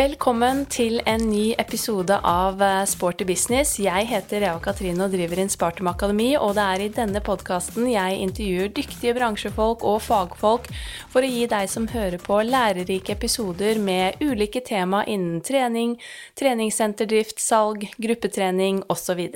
[0.00, 3.74] Velkommen til en ny episode av eh, Sporty business.
[3.82, 7.84] Jeg heter Rea Katrine og driver inn Spartum Akademi, og det er i denne podkasten
[7.90, 10.70] jeg intervjuer dyktige bransjefolk og fagfolk
[11.12, 15.98] for å gi deg som hører på, lærerike episoder med ulike tema innen trening,
[16.40, 19.26] treningssenterdrift, salg, gruppetrening osv.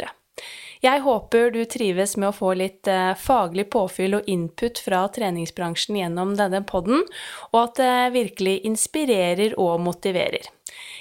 [0.85, 6.01] Jeg håper du trives med å få litt eh, faglig påfyll og input fra treningsbransjen
[6.01, 7.05] gjennom denne podden,
[7.53, 10.54] og at det virkelig inspirerer og motiverer.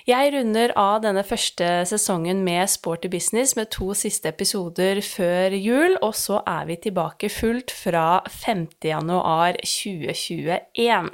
[0.04, 5.94] Jeg runder av denne første sesongen med Sporty business med to siste episoder før jul,
[6.04, 8.66] og så er vi tilbake fullt fra 5.
[8.84, 11.08] januar 2021.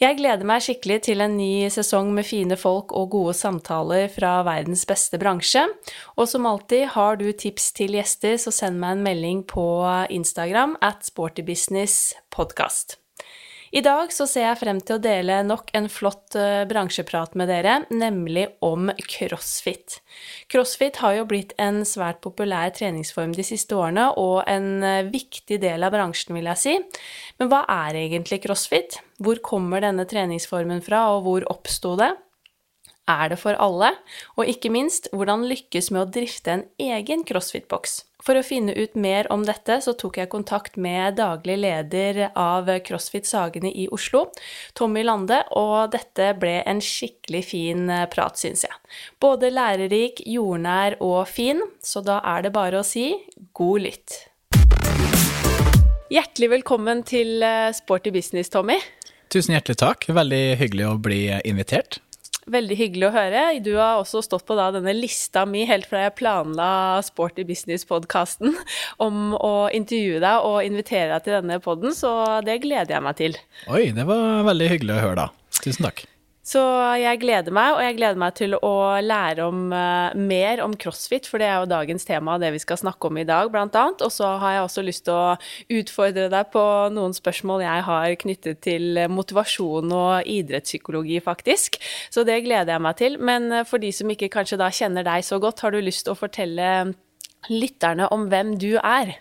[0.00, 4.38] Jeg gleder meg skikkelig til en ny sesong med fine folk og gode samtaler fra
[4.46, 5.66] verdens beste bransje.
[6.16, 9.66] Og som alltid, har du tips til gjester, så send meg en melding på
[10.16, 12.96] Instagram at sportybusinesspodkast.
[13.68, 17.50] I dag så ser jeg frem til å dele nok en flott uh, bransjeprat med
[17.52, 19.98] dere, nemlig om crossfit.
[20.48, 25.60] Crossfit har jo blitt en svært populær treningsform de siste årene, og en uh, viktig
[25.60, 26.76] del av bransjen, vil jeg si.
[27.36, 29.02] Men hva er egentlig crossfit?
[29.20, 32.14] Hvor kommer denne treningsformen fra, og hvor oppsto det?
[33.08, 33.94] Er det for alle?
[34.36, 38.02] Og ikke minst, hvordan lykkes med å drifte en egen crossfit-boks?
[38.18, 42.66] For å finne ut mer om dette, så tok jeg kontakt med daglig leder av
[42.82, 44.24] CrossFit Sagene i Oslo,
[44.74, 48.74] Tommy Lande, og dette ble en skikkelig fin eh, prat, syns jeg.
[49.22, 53.12] Både lærerik, jordnær og fin, så da er det bare å si
[53.54, 54.18] god lytt.
[56.10, 58.80] Hjertelig velkommen til eh, Sporty business, Tommy.
[59.30, 60.10] Tusen hjertelig takk.
[60.10, 62.00] Veldig hyggelig å bli invitert.
[62.48, 63.44] Veldig hyggelig å høre.
[63.64, 66.68] Du har også stått på da, denne lista mi helt fra jeg planla
[67.06, 68.56] Sporty business-podkasten
[69.06, 72.12] om å intervjue deg og invitere deg til denne poden, så
[72.46, 73.40] det gleder jeg meg til.
[73.68, 75.60] Oi, det var veldig hyggelig å høre, da.
[75.62, 76.06] Tusen takk.
[76.48, 76.60] Så
[76.96, 78.72] jeg gleder meg, og jeg gleder meg til å
[79.04, 82.78] lære om, uh, mer om crossfit, for det er jo dagens tema, det vi skal
[82.80, 84.04] snakke om i dag, blant annet.
[84.06, 85.36] Og så har jeg også lyst til å
[85.80, 86.62] utfordre deg på
[86.96, 91.76] noen spørsmål jeg har knyttet til motivasjon og idrettspsykologi, faktisk.
[92.08, 93.20] Så det gleder jeg meg til.
[93.20, 96.06] Men uh, for de som ikke kanskje da kjenner deg så godt, har du lyst
[96.08, 96.70] til å fortelle
[97.52, 99.18] lytterne om hvem du er?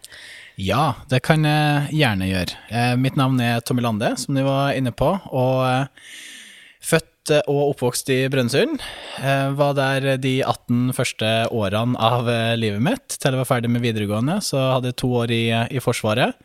[0.58, 2.56] Ja, det kan jeg gjerne gjøre.
[2.72, 5.12] Eh, mitt navn er Tommy Lande, som du var inne på.
[5.30, 6.16] og eh,
[7.28, 8.80] Og oppvokst i Brønnøysund.
[9.20, 13.72] Eh, var der de 18 første årene av eh, livet mitt til jeg var ferdig
[13.74, 14.40] med videregående.
[14.46, 16.40] Så hadde jeg to år i, i Forsvaret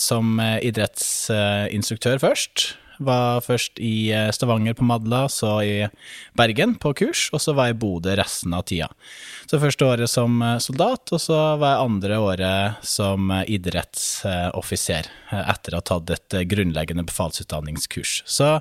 [0.00, 2.62] som idrettsinstruktør først.
[3.04, 5.74] Var først i eh, Stavanger på Madla, så i
[6.38, 8.88] Bergen på kurs, og så var jeg i Bodø resten av tida.
[9.50, 15.10] Så første året som soldat, og så var jeg andre året som idrettsoffiser,
[15.42, 18.22] etter å ha tatt et grunnleggende befalsutdanningskurs.
[18.24, 18.54] Så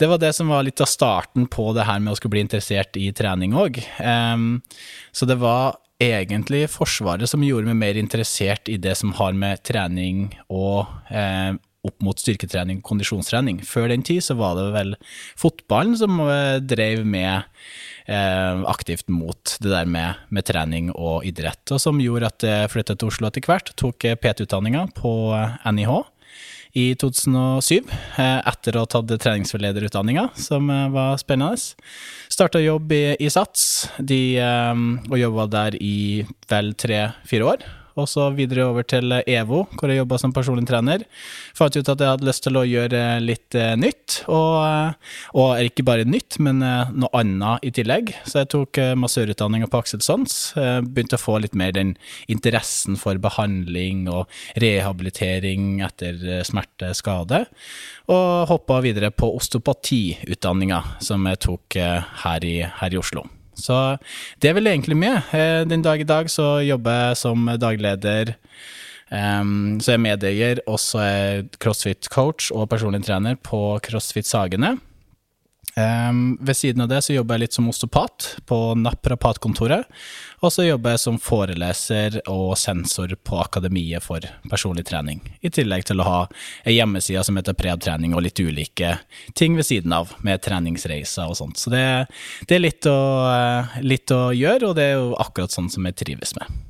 [0.00, 2.44] det var det som var litt av starten på det her med å skulle bli
[2.44, 3.80] interessert i trening òg.
[4.00, 4.62] Um,
[5.14, 9.62] så det var egentlig Forsvaret som gjorde meg mer interessert i det som har med
[9.66, 13.60] trening og um, opp mot styrketrening og kondisjonstrening.
[13.68, 14.94] Før den tid så var det vel
[15.40, 17.44] fotballen som eh, drev med
[18.08, 22.72] eh, aktivt mot det der med, med, trening og idrett, og som gjorde at jeg
[22.72, 23.74] flyttet til Oslo etter hvert.
[23.80, 25.12] Tok PT-utdanninga på
[25.68, 25.92] NIH
[26.74, 27.86] i 2007,
[28.18, 31.78] eh, etter å ha tatt treningsforlederutdanninga, som eh, var spennende.
[32.32, 33.64] Starta jobb i, i SATS,
[33.98, 35.96] de, eh, og jobba der i
[36.50, 41.04] vel tre-fire år og så videre over til EVO, hvor jeg jobba som personlig trener.
[41.56, 45.68] Fant ut at jeg hadde lyst til å gjøre litt eh, nytt, og, eh, og
[45.68, 48.14] ikke bare nytt, men eh, noe annet i tillegg.
[48.26, 50.38] Så jeg tok massørutdanninga på Akselsons.
[50.56, 51.94] Begynte å få litt mer den
[52.30, 54.26] interessen for behandling og
[54.60, 57.44] rehabilitering etter smerte, skade.
[58.10, 61.80] Og hoppa videre på osteopatiutdanninga, som jeg tok
[62.24, 63.26] her i, her i Oslo.
[63.58, 63.96] Så
[64.42, 65.20] det er vel egentlig med.
[65.34, 68.34] Eh, den dag i dag så jobber jeg som dagleder.
[69.14, 74.74] Um, så jeg er medeier, og så er crossfit-coach og personlig trener på CrossFit Sagene.
[75.76, 79.88] Um, ved siden av det så jobber jeg litt som osteopat på Naprapatkontoret.
[80.44, 85.22] Og så jobber jeg som foreleser og sensor på Akademiet for personlig trening.
[85.42, 86.20] I tillegg til å ha
[86.62, 88.98] ei hjemmeside som heter Preab-trening, og litt ulike
[89.34, 91.58] ting ved siden av, med treningsreiser og sånt.
[91.58, 91.86] Så det,
[92.46, 93.00] det er litt å,
[93.32, 96.63] eh, litt å gjøre, og det er jo akkurat sånn som jeg trives med.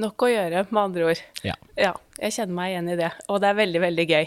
[0.00, 1.20] Nok å gjøre, med andre ord.
[1.44, 1.56] Ja.
[1.78, 1.92] ja.
[2.20, 4.26] Jeg kjenner meg igjen i det, og det er veldig, veldig gøy.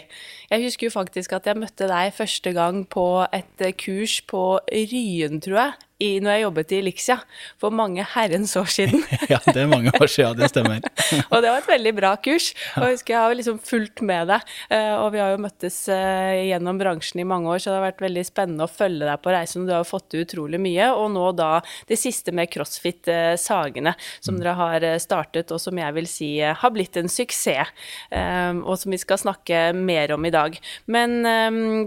[0.50, 5.38] Jeg husker jo faktisk at jeg møtte deg første gang på et kurs på Ryen,
[5.44, 7.16] tror jeg, i, når jeg jobbet i Elixia
[7.60, 9.02] for mange herrens år siden.
[9.32, 10.84] ja, det er mange år siden, det stemmer.
[11.32, 12.50] og det var et veldig bra kurs.
[12.76, 15.78] Og jeg husker jeg har liksom fulgt med deg, eh, og vi har jo møttes
[15.92, 19.22] eh, gjennom bransjen i mange år, så det har vært veldig spennende å følge deg
[19.24, 19.66] på reisen.
[19.66, 21.50] Du har jo fått til utrolig mye, og nå da
[21.88, 23.10] det siste med CrossFit
[23.40, 24.40] Sagene, som mm.
[24.42, 27.72] dere har startet, og som jeg vil si har blitt en suksess,
[28.14, 30.56] og som vi skal snakke mer om i dag.
[30.90, 31.16] Men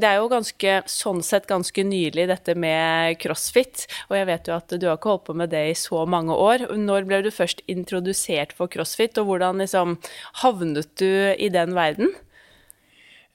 [0.02, 3.86] det er jo ganske, sånn sett ganske nylig, dette med crossfit.
[4.08, 6.36] Og jeg vet jo at du har ikke holdt på med det i så mange
[6.36, 6.70] år.
[6.80, 9.98] Når ble du først introdusert for crossfit, og hvordan liksom
[10.44, 12.14] havnet du i den verden?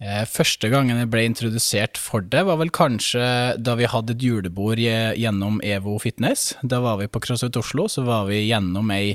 [0.02, 3.22] Eh, første gangen jeg ble introdusert for det, var vel kanskje
[3.62, 6.56] da vi hadde et julebord gjennom EVO Fitness.
[6.66, 9.14] Da var vi på CrossFit Oslo, så var vi gjennom ei,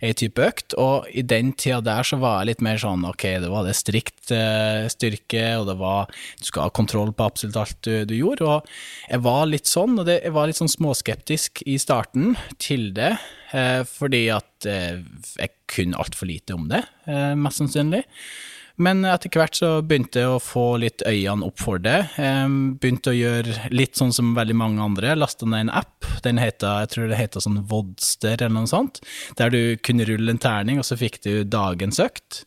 [0.00, 0.76] ei, type økt.
[0.80, 3.76] Og i den tida der så var jeg litt mer sånn ok, det var det
[3.76, 6.08] strikt uh, styrke, og det var
[6.40, 8.48] Du skal ha kontroll på absolutt alt du, du gjorde.
[8.48, 12.88] Og jeg var litt sånn, og det, jeg var litt sånn småskeptisk i starten til
[12.96, 13.18] det.
[13.52, 16.78] Uh, fordi at jeg kunne altfor lite om det,
[17.34, 18.04] mest sannsynlig.
[18.76, 21.98] Men etter hvert så begynte jeg å få litt øynene opp for det.
[22.80, 25.16] begynte å gjøre litt sånn som veldig mange andre.
[25.18, 26.08] Lasta ned en app.
[26.24, 29.02] Den heter, jeg tror det heter sånn Vodster eller noe sånt.
[29.38, 32.44] Der du kunne rulle en terning, og så fikk du dagens økt.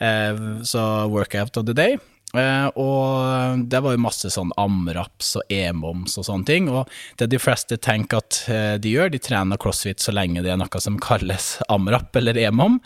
[0.00, 1.98] Så workout of the day.
[2.34, 6.68] Uh, og det var jo masse sånn amraps og e-moms og sånne ting.
[6.72, 6.90] Og
[7.20, 10.58] det de fleste tenker at uh, de gjør, de trener crossfit så lenge det er
[10.58, 12.80] noe som kalles amrap eller e-mom.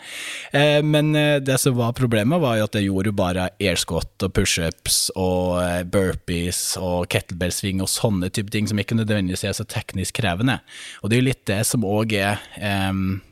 [0.53, 1.11] Uh, men
[1.43, 5.57] det som var problemet, var jo at det gjorde jo bare airscot og pushups og
[5.91, 10.59] burpees og kettlebellsving og sånne type ting som ikke nødvendigvis er så teknisk krevende.
[11.01, 13.28] Og det er jo litt det som òg er um, Eh,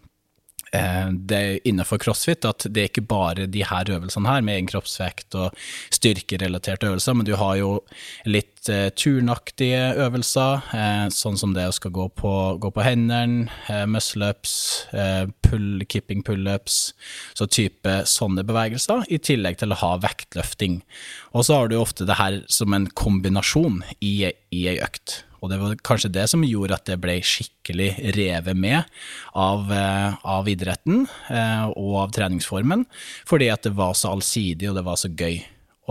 [1.30, 4.70] det er innenfor crossfit at det er ikke bare de her øvelsene her med egen
[4.70, 5.56] kroppsvekt og
[5.94, 7.72] styrkerelaterte øvelser, men du har jo
[8.28, 12.34] litt eh, turnaktige øvelser, eh, sånn som det å skal gå på,
[12.64, 14.56] gå på hendene, eh, muscle-ups,
[14.94, 16.80] eh, pull, kipping pullups,
[17.38, 20.82] så type sånne bevegelser, i tillegg til å ha vektløfting.
[21.34, 25.22] Og så har du ofte det her som en kombinasjon i, i ei økt.
[25.42, 28.88] Og det var kanskje det som gjorde at det ble skikkelig revet med
[29.38, 32.86] av, eh, av idretten eh, og av treningsformen,
[33.28, 35.38] fordi at det var så allsidig og det var så gøy.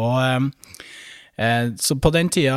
[0.02, 0.50] Og
[1.38, 2.56] eh, så på den tida,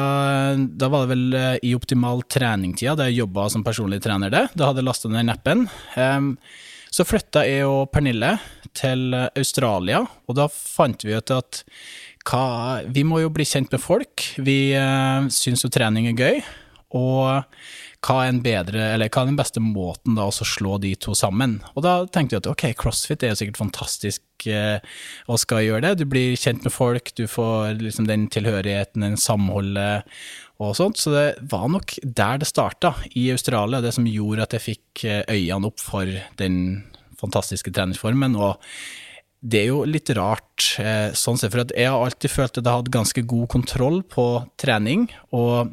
[0.55, 4.69] da var det vel i optimal treningtida, da jeg jobba som personlig trener det, da
[4.69, 5.65] hadde jeg lasta ned neppen.
[6.89, 8.37] Så flytta jeg og Pernille
[8.73, 11.59] til Australia, og da fant vi ut at
[12.29, 14.25] hva, vi må jo bli kjent med folk.
[14.37, 16.41] Vi uh, syns jo trening er gøy.
[16.97, 17.43] Og
[17.99, 21.59] hva er, bedre, hva er, den beste måten da å slå de to sammen?
[21.75, 24.79] Og da tenkte vi at ok, crossfit er jo sikkert fantastisk eh,
[25.29, 25.99] å skal gjøre det.
[25.99, 30.07] Du blir kjent med folk, du får liksom den tilhørigheten, den samholdet
[30.59, 30.97] og sånt.
[31.01, 35.05] Så det var nok der det starta, i Australia, det som gjorde at jeg fikk
[35.05, 36.09] eh, øynene opp for
[36.41, 36.57] den
[37.19, 38.39] fantastiske treningsformen.
[38.39, 38.57] og
[39.39, 42.67] det er jo litt rart, eh, sånn sett, for jeg har alltid følt at jeg
[42.67, 44.25] har hatt ganske god kontroll på
[44.59, 45.71] trening, og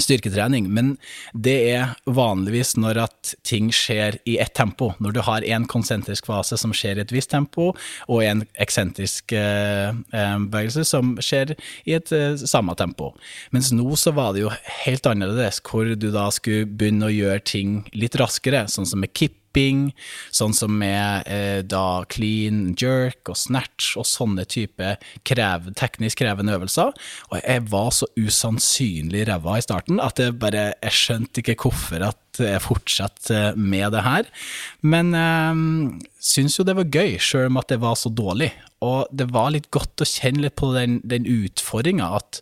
[0.00, 0.94] styrketrening, men
[1.34, 4.92] det er vanligvis når at ting skjer i ett tempo.
[5.02, 7.72] Når du har en konsentrisk fase som skjer i et visst tempo,
[8.08, 11.54] og en eksentrisk eh, eh, bevegelse som skjer
[11.88, 13.12] i et eh, samme tempo.
[13.54, 14.54] Mens nå så var det jo
[14.84, 19.14] helt annerledes, hvor du da skulle begynne å gjøre ting litt raskere, sånn som med
[19.16, 19.92] kipp dipping,
[20.32, 26.56] sånn som med eh, da clean jerk og snatch og sånne type krev, teknisk krevende
[26.56, 26.92] øvelser.
[27.30, 32.08] Og jeg var så usannsynlig ræva i starten at jeg bare jeg skjønte ikke hvorfor
[32.08, 34.28] at jeg fortsatte med det her.
[34.82, 35.62] Men eh,
[36.22, 38.52] syns jo det var gøy, sjøl om at det var så dårlig.
[38.82, 42.40] Og det var litt godt å kjenne litt på den, den utfordringa, at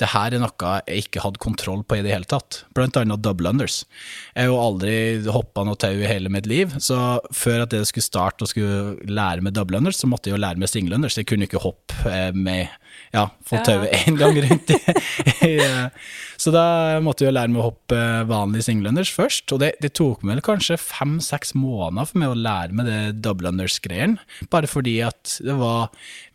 [0.00, 2.62] det her er noe jeg ikke hadde kontroll på i det hele tatt.
[2.76, 3.82] Blant annet double unders.
[4.34, 4.94] Jeg har jo aldri
[5.30, 9.10] hoppa noe tau i hele mitt liv, så før at jeg skulle starte og skulle
[9.10, 11.18] lære med double unders, så måtte jeg jo lære med single unders.
[11.18, 12.70] Jeg kunne ikke hoppe eh, med
[13.14, 14.74] ja, få tauet én gang rundt.
[16.40, 17.96] Så da måtte jeg lære meg å hoppe
[18.30, 19.50] vanlig singlunders først.
[19.52, 23.52] Og det, det tok meg kanskje fem-seks måneder for meg å lære meg det double
[23.52, 24.16] unders-greien.
[24.52, 25.90] Bare fordi at det var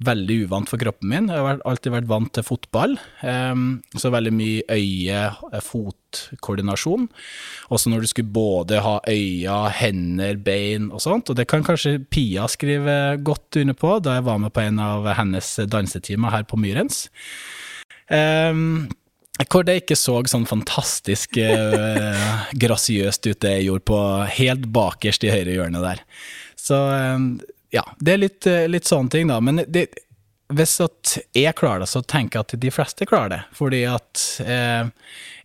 [0.05, 1.31] veldig uvant for kroppen min.
[1.33, 3.65] Jeg har alltid vært vant til fotball, um,
[3.97, 5.23] så veldig mye øye,
[5.65, 5.97] fot
[6.45, 7.07] koordinasjon.
[7.73, 11.29] Også når du skulle både ha øyne, hender, bein og sånt.
[11.29, 14.81] Og det kan kanskje Pia skrive godt under på, da jeg var med på en
[14.83, 17.05] av hennes dansetimer her på Myrens.
[18.09, 18.87] Um,
[19.49, 23.99] hvor det ikke så sånn fantastisk uh, grasiøst ut det jeg gjorde på
[24.37, 26.05] helt bakerst i høyre hjørne der.
[26.59, 27.33] Så um,
[27.75, 29.41] ja, det er litt, litt sånne ting, da.
[29.43, 29.89] Men det,
[30.53, 33.41] hvis at jeg klarer det, så tenker jeg at de fleste klarer det.
[33.57, 34.89] Fordi at eh,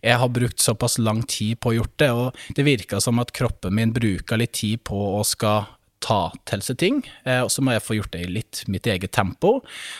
[0.03, 3.33] jeg har brukt såpass lang tid på å gjort det, og det virker som at
[3.33, 7.63] kroppen min bruker litt tid på å skal ta til seg ting, eh, og så
[7.63, 9.59] må jeg få gjort det i litt mitt eget tempo.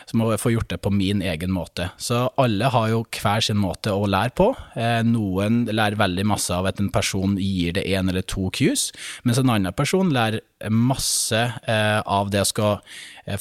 [0.09, 1.91] Så må jeg få gjort det på min egen måte.
[2.01, 4.51] Så alle har jo hver sin måte å lære på.
[4.75, 8.89] Eh, noen lærer veldig masse av at en person gir det én eller to cues,
[9.23, 12.79] mens en annen person lærer masse eh, av det jeg skal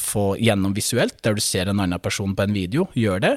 [0.01, 3.31] få gjennom visuelt, der du ser en annen person på en video, gjør det,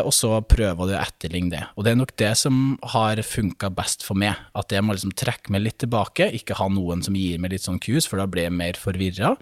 [0.00, 1.60] og så prøver du å etterligne det.
[1.76, 5.12] Og det er nok det som har funka best for meg, at jeg må liksom
[5.14, 8.26] trekke meg litt tilbake, ikke ha noen som gir meg litt sånn cues, for da
[8.30, 9.36] blir jeg mer forvirra.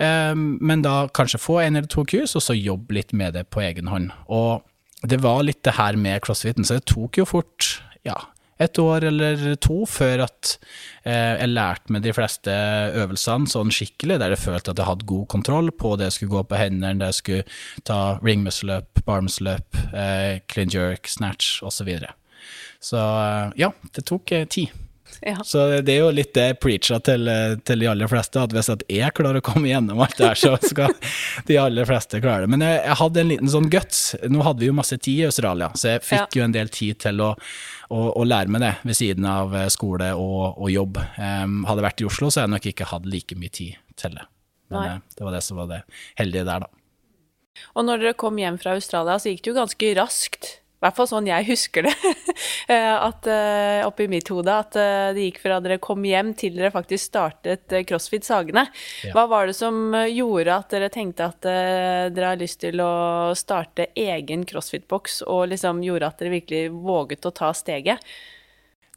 [0.00, 3.62] Men da kanskje få en eller to cues, og så jobbe litt med det på
[3.68, 4.10] egen hånd.
[4.32, 4.64] Og
[5.06, 7.76] det var litt det her med crossfiten, så det tok jo fort,
[8.06, 8.16] ja,
[8.60, 10.54] et år eller to før at
[11.08, 12.52] eh, jeg lærte meg de fleste
[13.00, 16.36] øvelsene sånn skikkelig, der jeg følte at jeg hadde god kontroll på det jeg skulle
[16.36, 20.72] gå på hendene, det jeg skulle ta ring muscle up, bar muscle up, eh, clean
[20.72, 21.88] jerk, snatch osv.
[21.88, 22.14] Så,
[22.92, 24.76] så eh, ja, det tok tid.
[25.20, 25.36] Ja.
[25.44, 27.28] Så det er jo litt det jeg preacher til,
[27.66, 30.40] til, de aller fleste, at hvis at jeg klarer å komme gjennom alt det her,
[30.40, 30.94] så skal
[31.48, 32.52] de aller fleste klare det.
[32.54, 34.00] Men jeg, jeg, hadde en liten sånn guts.
[34.32, 36.40] Nå hadde vi jo masse tid i Australia, så jeg fikk ja.
[36.40, 37.30] jo en del tid til å,
[37.90, 41.00] å, å, lære meg det ved siden av eh, skole og, og jobb.
[41.18, 43.80] Um, hadde jeg vært i Oslo, så hadde jeg nok ikke hatt like mye tid
[44.00, 44.28] til det.
[44.70, 44.90] Men Nei.
[44.94, 45.82] Eh, det var det som var det
[46.20, 46.76] heldige der, da.
[47.76, 50.50] Og når dere kom hjem fra Australia, så gikk det jo ganske raskt
[50.80, 51.92] i hvert fall sånn jeg husker det,
[52.72, 56.56] eh, at uh, oppi mitt hode, at uh, det gikk fra dere kom hjem til
[56.56, 58.64] dere faktisk startet CrossFit Sagene.
[59.04, 59.12] Ja.
[59.12, 63.90] Hva var det som gjorde at dere tenkte at dere har lyst til å starte
[63.92, 68.00] egen CrossFit-boks, og liksom gjorde at dere virkelig våget å ta steget?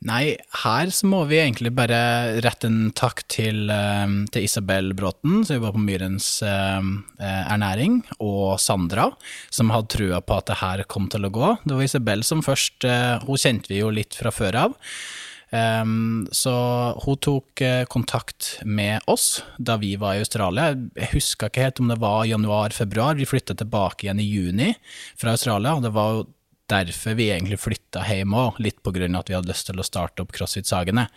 [0.04, 1.98] Nei, her så må vi egentlig bare
[2.44, 6.90] rette en takk til, eh, til Isabel Bråten, som jobber på Myrens eh,
[7.24, 9.10] eh, ernæring, og Sandra,
[9.50, 11.54] som hadde trua på at det her kom til å gå.
[11.64, 14.74] Det var Isabel som først Hun kjente vi jo litt fra før av.
[15.54, 16.52] Um, så
[17.06, 17.62] hun tok
[17.94, 20.74] kontakt med oss da vi var i Australia.
[20.98, 23.20] Jeg huska ikke helt om det var januar-februar.
[23.20, 24.72] Vi flytta tilbake igjen i juni
[25.16, 25.76] fra Australia.
[25.78, 26.26] og Det var jo
[26.74, 29.80] derfor vi egentlig flytta hjem òg, litt på grunn av at vi hadde lyst til
[29.80, 31.08] å starte opp CrossFit-sagene.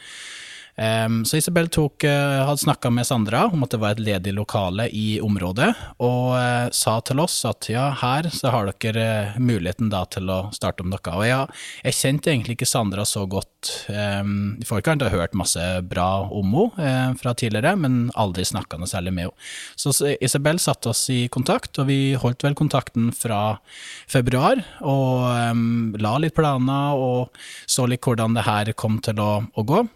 [0.77, 4.35] Um, så Isabel tok, uh, hadde snakka med Sandra om at det var et ledig
[4.37, 5.71] lokale i området,
[6.05, 10.29] og uh, sa til oss at ja, her så har dere uh, muligheten da til
[10.29, 11.01] å starte om noe.
[11.17, 11.41] Og ja,
[11.81, 16.53] jeg kjente egentlig ikke Sandra så godt um, i forkant, har hørt masse bra om
[16.77, 19.51] henne fra tidligere, men aldri snakka noe særlig med henne.
[19.81, 23.59] Så Isabel satte oss i kontakt, og vi holdt vel kontakten fra
[24.13, 25.25] februar, og
[25.57, 29.87] um, la litt planer og så litt hvordan det her kom til å, å gå.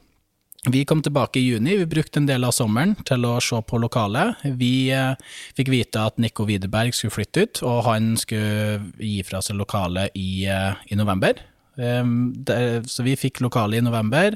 [0.69, 3.79] Vi kom tilbake i juni, vi brukte en del av sommeren til å se på
[3.81, 4.43] lokalet.
[4.61, 5.15] Vi eh,
[5.57, 10.13] fikk vite at Nico Widerberg skulle flytte ut, og han skulle gi fra seg lokalet
[10.21, 11.41] i, eh, i november.
[11.81, 12.61] Det,
[12.93, 14.35] så vi fikk lokalet i november.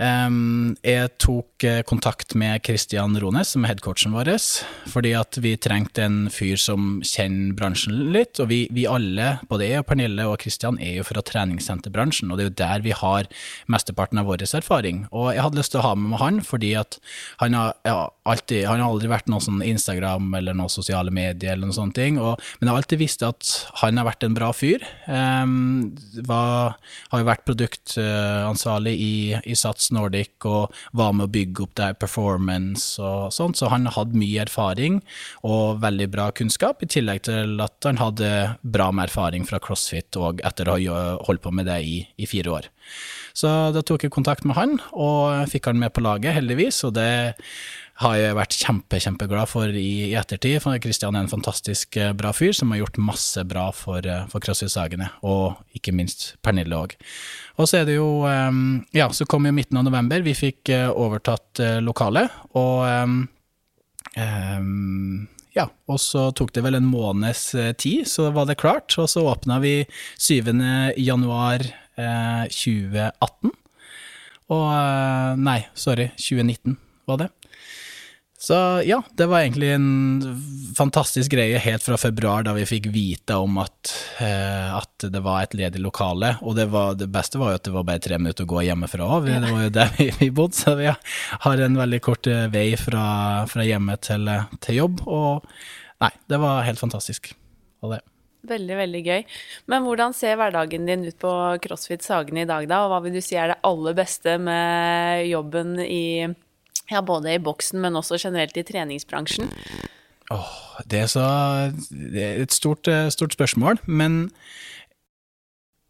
[0.00, 4.30] Jeg tok uh, kontakt med Christian Rones, som er headcoachen vår,
[4.88, 8.40] fordi at vi trengte en fyr som kjenner bransjen litt.
[8.40, 12.40] Og vi, vi alle, både jeg og Pernille og Christian, er jo fra treningssenterbransjen, og
[12.40, 13.28] det er jo der vi har
[13.68, 15.04] mesteparten av vår erfaring.
[15.12, 16.96] Og jeg hadde lyst til å ha med meg han, fordi at
[17.44, 18.00] han har, ja,
[18.34, 21.96] alltid, han har aldri vært noe sånn Instagram eller noe sosiale medier eller noen sånne
[21.96, 24.84] ting, og, men jeg har alltid visst at han har vært en bra fyr.
[25.10, 25.90] Um,
[26.28, 26.76] var,
[27.10, 31.76] har jo vært produktansvarlig i, i Sats Sats Nordic og var med å bygge opp
[31.78, 35.00] der performance og sånt, så han hadde mye erfaring
[35.46, 38.30] og veldig bra kunnskap, i tillegg til at han hadde
[38.62, 42.28] bra med erfaring fra CrossFit og etter å ha holdt på med det i, i
[42.28, 42.70] fire år.
[43.32, 46.96] Så da tok jeg kontakt med han, og fikk han med på laget, heldigvis, og
[46.98, 47.10] det
[48.00, 50.56] har jeg vært kjempe, kjempeglad for i, i ettertid.
[50.64, 54.22] For Kristian er en fantastisk eh, bra fyr som har gjort masse bra for, eh,
[54.32, 56.94] for CrossFit-sagene, og ikke minst Pernille òg.
[57.60, 60.24] Og så er det jo um, Ja, så kom jo midten av november.
[60.24, 63.18] Vi fikk overtatt lokalet, og um,
[65.54, 68.96] ja, og så tok det vel en måneds tid, så var det klart.
[69.02, 69.74] Og så åpna vi
[70.16, 70.54] 7.
[70.96, 71.66] januar
[72.00, 73.52] eh, 2018.
[74.50, 74.70] Og
[75.44, 76.78] Nei, sorry, 2019
[77.10, 77.30] var det.
[78.42, 83.36] Så ja, det var egentlig en fantastisk greie helt fra februar, da vi fikk vite
[83.36, 86.30] om at, eh, at det var et ledig lokale.
[86.40, 88.64] Og det, var, det, beste var jo at det var bare tre minutter å gå
[88.64, 89.28] hjemmefra òg.
[89.28, 92.64] Det var jo der vi, vi bodde, så vi har en veldig kort eh, vei
[92.80, 93.04] fra,
[93.52, 95.04] fra hjemmet til, eh, til, jobb.
[95.04, 95.44] Og
[96.00, 97.34] nei, det var helt fantastisk.
[97.84, 98.02] Det.
[98.48, 99.24] Veldig, veldig gøy.
[99.68, 102.86] Men hvordan ser hverdagen din ut på CrossFit Sagene i dag, da?
[102.86, 106.06] Og hva vil du si er det aller beste med jobben i
[106.90, 109.50] ja, både i boksen, men også generelt i treningsbransjen.
[110.30, 110.56] Åh,
[110.86, 111.26] det er så
[111.90, 114.30] Det er et stort, eh, stort spørsmål, men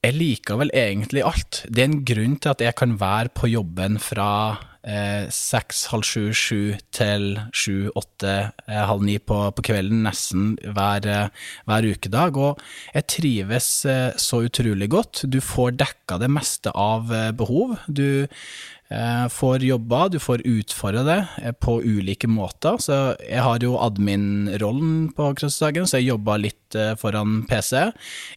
[0.00, 1.64] jeg liker vel egentlig alt.
[1.68, 6.30] Det er en grunn til at jeg kan være på jobben fra seks, halv sju,
[6.32, 6.60] sju
[6.96, 8.34] til sju, åtte,
[8.66, 12.40] eh, halv ni på, på, kvelden nesten hver, eh, hver, ukedag.
[12.40, 12.60] Og
[12.94, 15.24] jeg trives eh, så utrolig godt.
[15.28, 17.76] Du får dekka det meste av eh, behov.
[17.88, 18.28] Du
[18.90, 22.74] Eh, får jobba, du får utfordra det eh, på ulike måter.
[22.82, 27.84] Så jeg har jo admin-rollen på Krøsdagen, så jeg jobber litt eh, foran PC,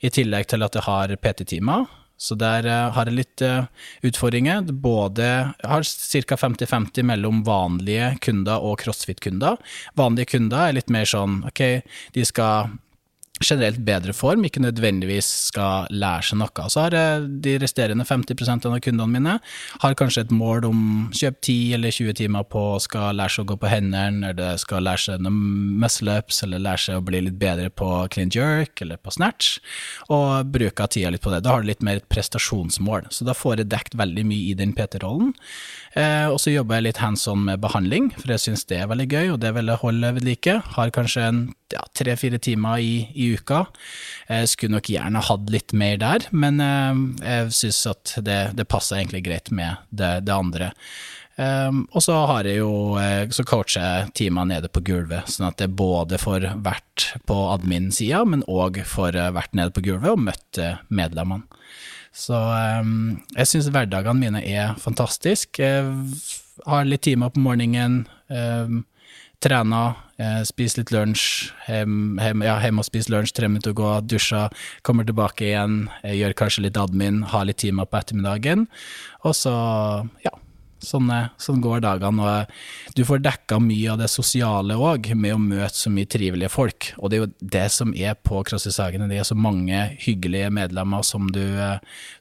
[0.05, 1.89] i tillegg til at jeg har PT-timer.
[2.17, 3.43] Så der har jeg litt
[4.05, 4.63] utfordringer.
[4.71, 6.37] Både jeg har ca.
[6.39, 9.59] 50-50 mellom vanlige kunder og crossfit-kunder.
[9.99, 11.63] Vanlige kunder er litt mer sånn ok,
[12.15, 12.77] de skal
[13.45, 16.67] generelt bedre form, ikke nødvendigvis skal lære seg noe.
[16.71, 19.37] Så har jeg de resterende 50 av kundene mine
[19.83, 20.81] har kanskje et mål om
[21.15, 24.85] kjøp 10 eller 20 timer på skal lære seg å gå på hendene, eller skal
[24.87, 29.01] lære seg noen muscle-ups, eller lære seg å bli litt bedre på clean jerk eller
[29.01, 29.57] på snatch,
[30.13, 31.43] og bruke tida litt på det.
[31.45, 34.57] Da har du litt mer et prestasjonsmål, så da får jeg dekt veldig mye i
[34.57, 35.33] den PT-rollen.
[35.93, 38.89] Eh, og så jobber jeg litt hands on med behandling, for jeg syns det er
[38.89, 40.55] veldig gøy, og det vil jeg holde ved like.
[40.75, 41.27] Har kanskje
[41.73, 43.65] ja, tre-fire timer i, i, uka.
[44.29, 48.69] Jeg skulle nok gjerne hatt litt mer der, men eh, jeg syns at det, det,
[48.73, 50.71] passer egentlig greit med det, det andre.
[51.33, 55.47] Um, og så har jeg jo eh, så coacher jeg teamer nede på gulvet, sånn
[55.47, 60.25] at det både får vært på admin-sida, men òg får vært nede på gulvet og
[60.29, 60.61] møtt
[60.93, 61.62] medlemmene.
[62.13, 62.95] Så um,
[63.33, 65.65] jeg syns hverdagene mine er fantastiske.
[65.65, 68.83] Jeg har litt timer på morgenen, um,
[69.43, 71.23] trener, eh, spiser litt lunsj,
[71.67, 74.53] hjem, hjem, ja, hjem og spiser lunsj, tre minutter å gå, dusjer,
[74.87, 78.63] kommer tilbake igjen, gjør kanskje litt admin, har litt timer på ettermiddagen,
[79.27, 79.55] og så,
[80.23, 80.31] ja,
[80.83, 81.09] Sånn,
[81.41, 82.27] sånn, går dagene.
[82.27, 86.51] Og du får dekka mye av det sosiale òg, med å møte så mye trivelige
[86.53, 86.91] folk.
[86.99, 89.07] Og det er jo det som er på CrossFit-Sagene.
[89.11, 91.43] Det er så mange hyggelige medlemmer som du,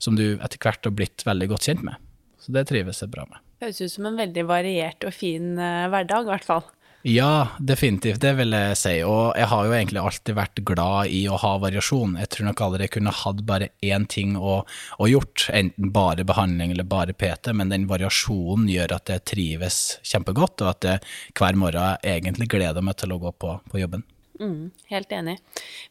[0.02, 1.98] som du etter hvert har blitt veldig godt kjent med.
[2.42, 3.42] Så det trives jeg bra med.
[3.62, 6.64] Høres ut som en veldig variert og fin uh, hverdag, i hvert fall.
[7.02, 8.92] Ja, definitivt, det vil jeg si.
[9.02, 12.14] Og jeg har jo egentlig alltid vært glad i å ha variasjon.
[12.20, 14.60] Jeg tror nok aldri jeg kunne hatt bare én ting å,
[15.02, 19.80] å gjort, enten bare behandling eller bare PT, men den variasjonen gjør at jeg trives
[20.06, 21.02] kjempegodt, og at jeg
[21.34, 24.06] hver morgen egentlig gleder meg til å gå på, på jobben.
[24.42, 25.38] Mm, helt enig.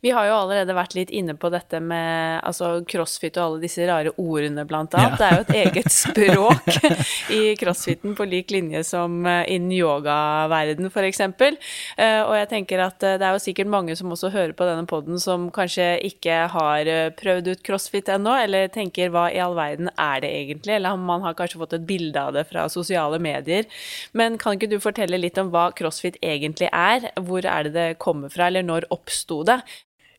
[0.02, 3.86] Vi har jo allerede vært litt inne på dette med altså, crossfit og alle disse
[3.88, 5.14] rare ordene, blant annet.
[5.16, 5.20] Ja.
[5.22, 10.90] Det er jo et eget språk i crossfiten på lik linje som eh, innen yogaverden,
[10.92, 11.22] f.eks.
[11.22, 14.68] Uh, og jeg tenker at eh, det er jo sikkert mange som også hører på
[14.68, 19.56] denne poden som kanskje ikke har prøvd ut crossfit ennå, eller tenker hva i all
[19.56, 20.76] verden er det egentlig?
[20.76, 23.70] Eller man har kanskje fått et bilde av det fra sosiale medier.
[24.18, 27.14] Men kan ikke du fortelle litt om hva crossfit egentlig er?
[27.16, 28.41] Hvor er det det kommer fra?
[28.42, 29.62] Fra, eller når oppsto det?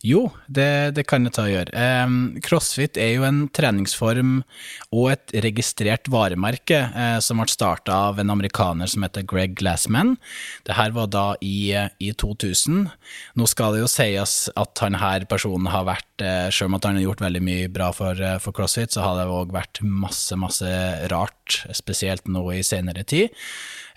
[0.03, 1.83] Jo, det, det, kan jeg ta og gjøre.
[2.43, 4.41] Crossfit er jo en treningsform
[4.91, 10.17] og et registrert varemerke eh, som ble starta av en amerikaner som heter Greg Glassman.
[10.67, 11.71] Det her var da i,
[12.03, 12.89] i 2000.
[13.39, 16.99] Nå skal det jo sies at han her personen har vært eh, Selv om han
[16.99, 20.35] har gjort veldig mye bra for, eh, for crossfit, så har det òg vært masse,
[20.35, 20.75] masse
[21.15, 23.31] rart, spesielt nå i senere tid.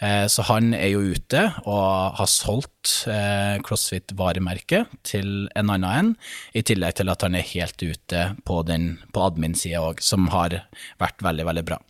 [0.04, 6.14] Eh, så han er jo ute og har solgt eh, CrossFit-varemerket til en annen en,
[6.58, 10.62] i tillegg til at han er helt ute på, den, på admin-sida òg, som har
[11.02, 11.82] vært veldig, veldig bra.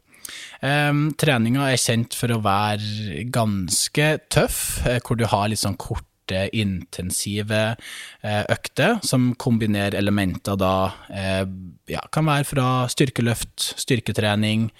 [0.66, 4.60] Um, treninga er kjent for å være ganske tøff,
[5.06, 7.76] hvor du har litt sånn kort korte, intensive
[8.24, 11.46] eh, økter som kombinerer elementer da eh,
[11.88, 14.72] ja, kan være fra styrkeløft, styrketrening,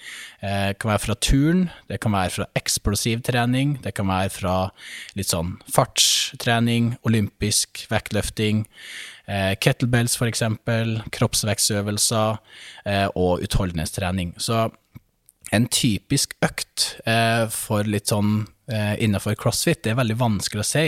[0.42, 4.70] eh, kan være fra turn, det kan være fra eksplosiv trening, det kan være fra
[5.16, 8.66] litt sånn fartstrening, olympisk vektløfting.
[9.26, 12.36] Kettlebells, for eksempel, kroppsvekstøvelser
[13.18, 14.36] og utholdenhetstrening.
[14.38, 14.68] Så
[15.54, 16.86] en typisk økt
[17.54, 19.82] for litt sånn eh, innenfor crossfit.
[19.84, 20.84] Det er veldig vanskelig å si,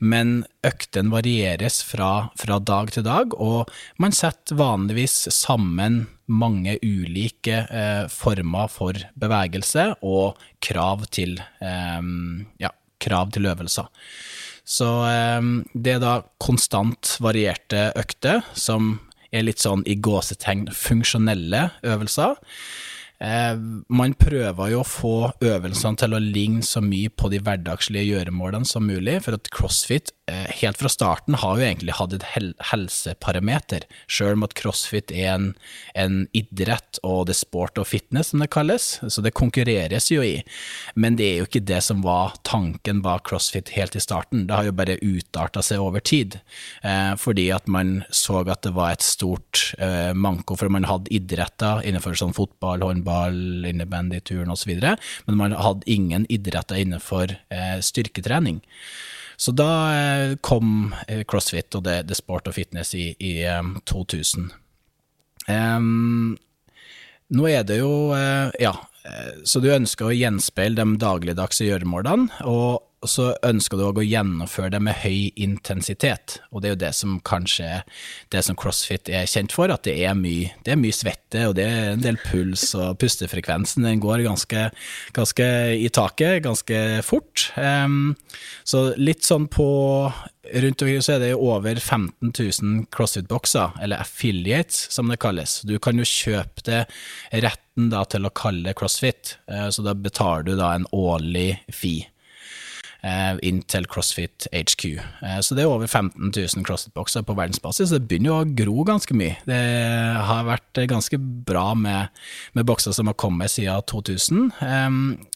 [0.00, 3.70] men øktene varieres fra, fra, dag til dag, og
[4.02, 12.12] man setter vanligvis sammen mange ulike eh, former for bevegelse og krav til, eh,
[12.62, 13.90] ja, krav til øvelser.
[14.70, 15.40] Så eh,
[15.74, 18.98] det er da konstant varierte økter som
[19.30, 22.38] er litt sånn i gåsetegn funksjonelle øvelser.
[23.20, 23.56] Eh,
[23.92, 28.68] man prøver jo å få øvelsene til å ligne så mye på de hverdagslige gjøremålene
[28.68, 32.52] som mulig, for at crossfit eh, helt fra starten har jo egentlig hatt et hel
[32.70, 35.50] helseparameter, sjøl om at crossfit er en,
[35.92, 40.40] en, idrett og det sport og fitness, som det kalles, så det konkurreres jo i.
[40.96, 44.56] Men det er jo ikke det som var tanken bak crossfit helt i starten, det
[44.56, 46.38] har jo bare utarta seg over tid,
[46.80, 51.12] eh, fordi at man så at det var et stort eh, manko, for man hadde
[51.12, 54.70] idretter innenfor sånn fotball, håndball, volleyball, innebandy, turn osv.,
[55.24, 58.60] men man hadde ingen idretter innenfor eh, styrketrening.
[59.36, 63.44] Så da eh, kom eh, crossfit og det, det sport og fitness i, i
[63.84, 64.50] 2000.
[65.48, 66.36] Um,
[67.30, 68.12] nå er det jo,
[68.60, 68.72] ja,
[69.46, 74.74] så du ønsker å gjenspeile de dagligdagse gjøremålene, og og så ønsker du å gjennomføre
[74.74, 76.36] det med høy intensitet.
[76.52, 77.80] Og det er jo det som kanskje
[78.32, 81.56] det som crossfit er kjent for, at det er mye, det er mye svette, og
[81.56, 84.66] det er en del puls, og pustefrekvensen den går ganske,
[85.16, 85.48] ganske
[85.80, 87.48] i taket, ganske fort.
[87.56, 88.18] Um,
[88.68, 89.70] så litt sånn på
[90.50, 95.60] Rundt omkring så er det over 15 000 CrossFit-bokser, eller affiliates som det kalles.
[95.68, 96.80] Du kan jo kjøpe det
[97.44, 102.08] retten da til å kalle CrossFit, eh, så da betaler du da en årlig fee.
[103.00, 104.84] Eh, inn til CrossFit HQ.
[105.24, 108.50] Eh, så det er over 15 000 CrossFit-bokser på verdensbasis, så det begynner jo å
[108.58, 109.38] gro ganske mye.
[109.48, 109.60] Det
[110.28, 112.12] har vært ganske bra med,
[112.52, 114.52] med bokser som har kommet siden 2000.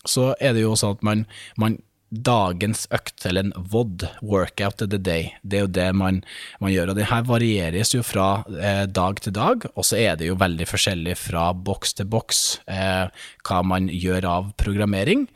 [0.05, 1.24] Så er det jo sånn at man,
[1.61, 1.79] man
[2.14, 6.20] dagens økt, eller en WOD, workout of the day, det er jo det man,
[6.62, 6.92] man gjør.
[6.92, 10.38] Og det her varieres jo fra eh, dag til dag, og så er det jo
[10.40, 13.07] veldig forskjellig fra boks til boks eh,
[13.46, 15.27] hva man gjør av programmering.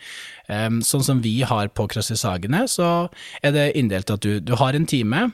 [0.48, 3.10] Sånn som vi har på Krøssisagene, så
[3.44, 5.26] er det inndelt at du, du har en time.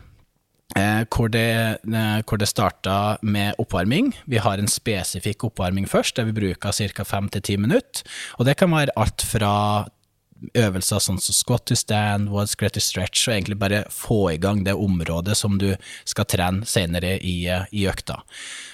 [0.75, 4.15] Eh, hvor det, eh, hvor det starta med oppvarming.
[4.27, 7.05] Vi har en spesifikk oppvarming først, der vi bruker ca.
[7.05, 8.03] fem til ti minutter.
[8.39, 9.87] Og det kan være alt fra
[10.55, 14.37] øvelser sånn som squat to stand, what's great to stretch, og egentlig bare få i
[14.37, 18.25] gang det området som du skal trene senere i, i økta.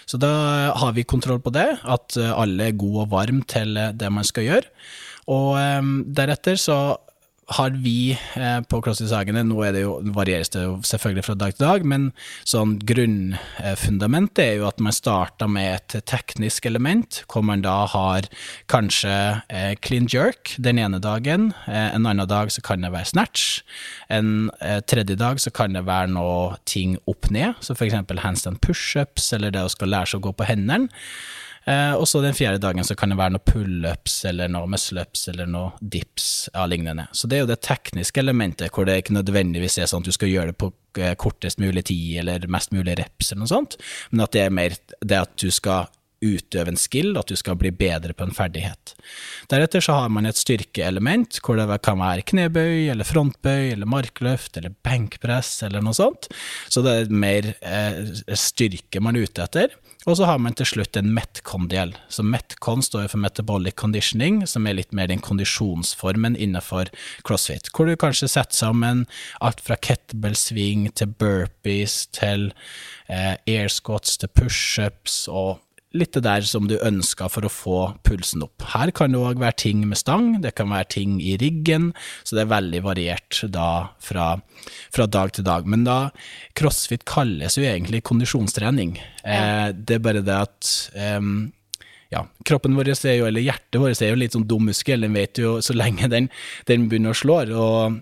[0.07, 4.11] Så da har vi kontroll på det, at alle er gode og varme til det
[4.11, 4.67] man skal gjøre.
[5.31, 6.81] Og um, deretter så
[7.51, 11.57] har vi eh, på CrossFit-sagene Nå er det jo, varieres det jo selvfølgelig fra dag
[11.57, 12.05] til dag, men
[12.47, 18.29] sånn grunnfundamentet er jo at man starter med et teknisk element, hvor man da har
[18.71, 19.17] kanskje
[19.51, 23.65] eh, clean jerk den ene dagen, eh, en annen dag så kan det være snatch,
[24.15, 28.63] en eh, tredje dag så kan det være noe ting opp ned, så eksempel handstand
[28.63, 30.91] pushups, eller det å skal lære seg å gå på hendene.
[31.71, 35.29] Eh, og så den fjerde dagen så kan det være noe pullups eller noe muscleups
[35.33, 37.07] eller noe dips av lignende.
[37.13, 40.17] Så det er jo det tekniske elementet, hvor det ikke nødvendigvis er sånn at du
[40.17, 43.79] skal gjøre det på eh, kortest mulig tid eller mest mulig reps eller noe sånt,
[44.11, 47.59] men at det er mer det at du skal utøve en skill, at du skal
[47.61, 48.95] bli bedre på en ferdighet.
[49.51, 54.59] Deretter så har man et styrkeelement, hvor det kan være knebøy, eller frontbøy, eller markløft,
[54.61, 56.31] eller benkpress, eller noe sånt.
[56.69, 58.03] Så det er mer eh,
[58.37, 59.79] styrke man er ute etter.
[60.09, 61.93] Og så har man til slutt en Metcon-del.
[62.09, 66.89] Så Metcon står for Metabolic Conditioning, som er litt mer den kondisjonsformen innenfor
[67.27, 69.05] CrossFit, hvor du kanskje setter sammen
[69.45, 72.49] alt fra kettlebell swing til burpees til
[73.13, 75.61] eh, air squats til pushups og
[75.97, 78.63] litt det der som du ønska for å få pulsen opp.
[78.75, 81.91] Her kan det òg være ting med stang, det kan være ting i riggen,
[82.23, 83.71] så det er veldig variert da
[84.03, 84.33] fra,
[84.95, 85.67] fra dag til dag.
[85.67, 85.99] Men da
[86.59, 88.99] crossfit kalles jo egentlig kondisjonstrening.
[89.25, 91.19] Eh, det er bare det at eh,
[92.15, 95.19] ja, kroppen vår er jo, eller hjertet vårt er jo litt sånn dum muskel, den
[95.19, 96.31] vet jo så lenge den,
[96.71, 98.01] den begynner å slå, og,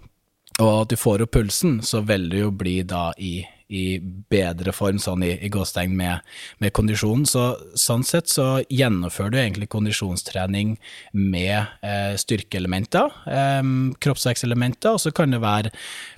[0.59, 3.99] og at du får opp pulsen, så vil du jo bli da i i
[4.33, 6.25] bedre form, sånn i, i gåstegn, med,
[6.63, 7.27] med kondisjonen.
[7.29, 10.77] Så sånn sett så gjennomfører du egentlig kondisjonstrening
[11.13, 13.63] med eh, styrkeelementer, eh,
[14.05, 15.75] kroppsvekstementer, og så kan det være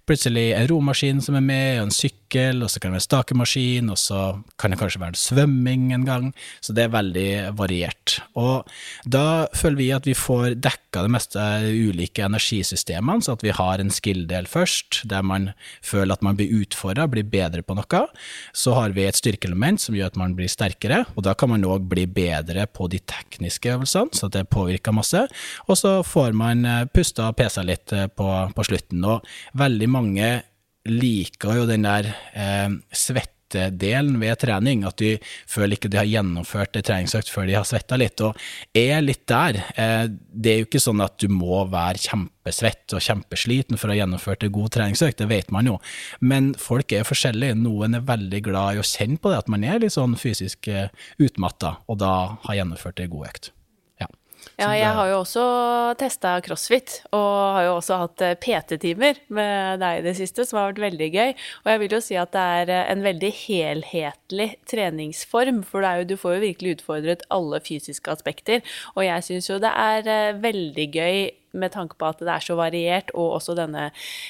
[0.08, 3.90] plutselig en romaskin som er med, og en sykkel, og så kan det være stakemaskin,
[3.92, 4.20] og så
[4.60, 6.30] kan det kanskje være svømming en gang.
[6.64, 8.18] Så det er veldig variert.
[8.38, 8.68] Og
[9.04, 13.54] da føler vi at vi får dekka det meste av ulike energisystemene, så at vi
[13.54, 15.50] har en skill-del først, der man
[15.86, 18.04] føler at man blir utfordra, blir bedre på noe.
[18.56, 21.66] Så har vi et styrkeelement som gjør at man blir sterkere, og da kan man
[21.66, 25.26] òg bli bedre på de tekniske øvelsene, så det påvirker masse.
[25.68, 29.04] Og så får man eh, pusta og pesa litt eh, på, på slutten.
[29.06, 29.26] Og
[29.58, 30.30] veldig mange
[30.88, 35.16] liker jo den der eh, svettedelen ved trening, at de
[35.50, 38.38] føler ikke de har gjennomført en treningsøkt før de har svetta litt, og
[38.76, 39.60] er litt der.
[39.74, 43.94] Eh, det er jo ikke sånn at du må være kjempesvett og kjempesliten for å
[43.94, 45.78] ha gjennomført en god treningsøkt, det vet man jo,
[46.24, 47.60] men folk er forskjellige.
[47.60, 50.72] Noen er veldig glad i å kjenne på det, at man er litt sånn fysisk
[50.72, 52.14] eh, utmatta, og da
[52.48, 53.54] har gjennomført en god økt.
[54.60, 54.74] Ja.
[54.76, 55.42] Jeg har jo også
[56.00, 60.60] testa crossfit, og har jo også hatt eh, PT-timer med deg i det siste, som
[60.60, 61.32] har vært veldig gøy.
[61.64, 66.04] Og jeg vil jo si at det er eh, en veldig helhetlig treningsform, for jo,
[66.10, 68.60] du får jo virkelig utfordret alle fysiske aspekter.
[68.96, 71.20] Og jeg syns jo det er eh, veldig gøy
[71.52, 73.88] med tanke på at det er så variert, og også denne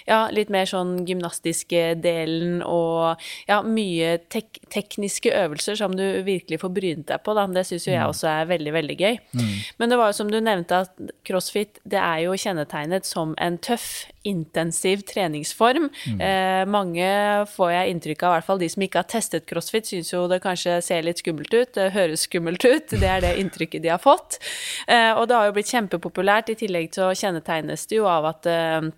[0.09, 6.61] ja, litt mer sånn gymnastiske delen og ja, mye tek tekniske øvelser som du virkelig
[6.63, 7.47] får brynt deg på, da.
[7.51, 8.13] Det syns jo jeg mm.
[8.15, 9.21] også er veldig, veldig gøy.
[9.35, 9.55] Mm.
[9.83, 13.59] Men det var jo som du nevnte, at crossfit det er jo kjennetegnet som en
[13.59, 15.89] tøff, intensiv treningsform.
[16.07, 16.21] Mm.
[16.21, 17.09] Eh, mange
[17.55, 20.27] får jeg inntrykk av, i hvert fall de som ikke har testet crossfit, syns jo
[20.31, 22.93] det kanskje ser litt skummelt ut, det høres skummelt ut.
[23.01, 24.41] Det er det inntrykket de har fått.
[24.87, 28.29] Eh, og det har jo blitt kjempepopulært, i tillegg til å kjennetegnes det jo av
[28.35, 28.91] at eh,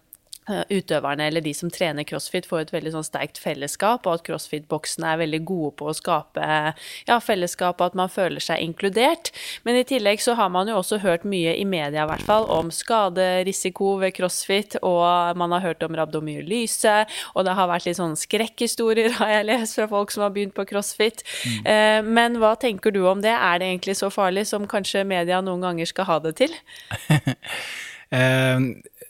[0.51, 5.13] utøverne eller de som trener crossfit, får et veldig sånn sterkt fellesskap, og at crossfit-boksene
[5.13, 6.47] er veldig gode på å skape
[7.07, 9.31] ja, fellesskap, og at man føler seg inkludert.
[9.67, 12.49] Men i tillegg så har man jo også hørt mye i media, i hvert fall,
[12.51, 16.97] om skaderisiko ved crossfit, og man har hørt om rabdomyolyse,
[17.37, 20.57] og det har vært litt sånn skrekkhistorier, har jeg lest, fra folk som har begynt
[20.59, 21.23] på crossfit.
[21.47, 21.63] Mm.
[21.63, 23.33] Eh, men hva tenker du om det?
[23.33, 26.59] Er det egentlig så farlig som kanskje media noen ganger skal ha det til?
[28.13, 28.61] Eh,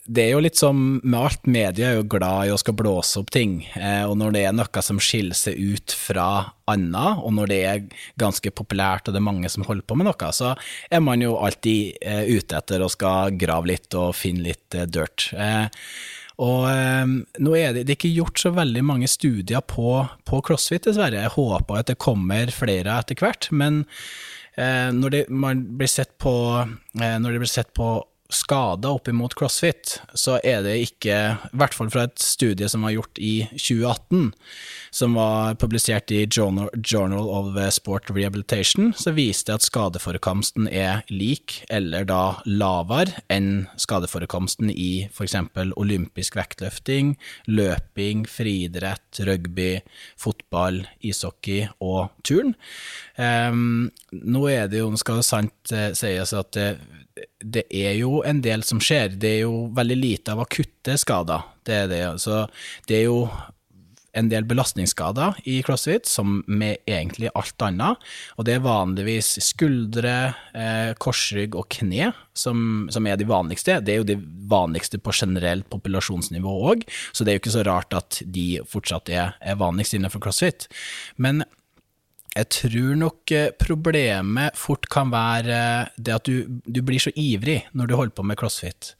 [0.03, 3.21] det er jo litt som med alt, media er jo glad i å skal blåse
[3.21, 3.61] opp ting.
[3.79, 6.25] Eh, og når det er noe som skiller seg ut fra
[6.67, 7.85] annet, og når det er
[8.19, 10.51] ganske populært og det er mange som holder på med noe, så
[10.91, 15.29] er man jo alltid eh, ute etter å skal grave litt og finne litt dirt.
[16.43, 20.83] Og nå er det, det er ikke gjort så veldig mange studier på, på crossfit,
[20.89, 21.21] dessverre.
[21.21, 23.83] Jeg håper at det kommer flere etter hvert, men
[24.57, 26.33] når det, blir sett på,
[26.97, 27.93] når det blir sett på
[28.33, 32.85] skader opp imot crossfit, så er det ikke, i hvert fall fra et studie som
[32.85, 34.31] var gjort i 2018,
[34.93, 41.61] som var publisert i Journal, of Sport Rehabilitation, så viste det at skadeforekomsten er lik,
[41.73, 45.37] eller da lavere, enn skadeforekomsten i f.eks.
[45.79, 47.15] olympisk vektløfting,
[47.47, 49.77] løping, friidrett, rugby,
[50.19, 52.53] fotball, ishockey og turn.
[53.17, 56.67] Um, nå er det jo, nå skal det sant eh, sies at det
[57.39, 59.17] det er jo en del som skjer.
[59.19, 61.49] Det er jo veldig lite av akutte skader.
[61.65, 62.05] Det er det.
[62.23, 62.45] Så
[62.89, 63.27] det er jo
[64.13, 68.01] en del belastningsskader i crossfit, som med egentlig alt annet.
[68.37, 73.79] Og det er vanligvis skuldre, eh, korsrygg og kne som, som, er de vanligste.
[73.81, 77.65] Det er jo de vanligste på generelt populasjonsnivå òg, så det er jo ikke så
[77.65, 80.69] rart at de fortsatt er, er vanligst innenfor crossfit.
[81.17, 81.41] Men
[82.33, 87.13] jeg tror nok eh, problemet fort kan være eh, det at du, du, blir så
[87.15, 88.93] ivrig når du holder på med crossfit,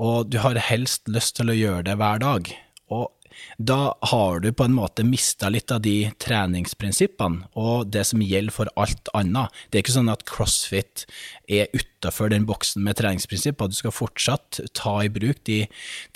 [0.00, 2.48] og du har helst lyst til å gjøre det hver dag.
[2.94, 3.10] Og
[3.58, 8.54] da har du på en måte mista litt av de treningsprinsippene og det som gjelder
[8.54, 9.52] for alt annet.
[9.70, 11.06] Det er ikke sånn at crossfit
[11.50, 13.70] er utafor den boksen med treningsprinsipper.
[13.70, 15.64] Du skal fortsatt ta i bruk de,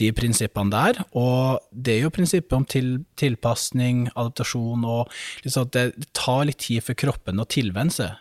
[0.01, 1.03] de prinsippene der.
[1.19, 5.13] Og det er jo prinsippet om til, tilpasning, adaptasjon og
[5.45, 8.17] liksom det, det tar litt tid for kroppen å tilvenne seg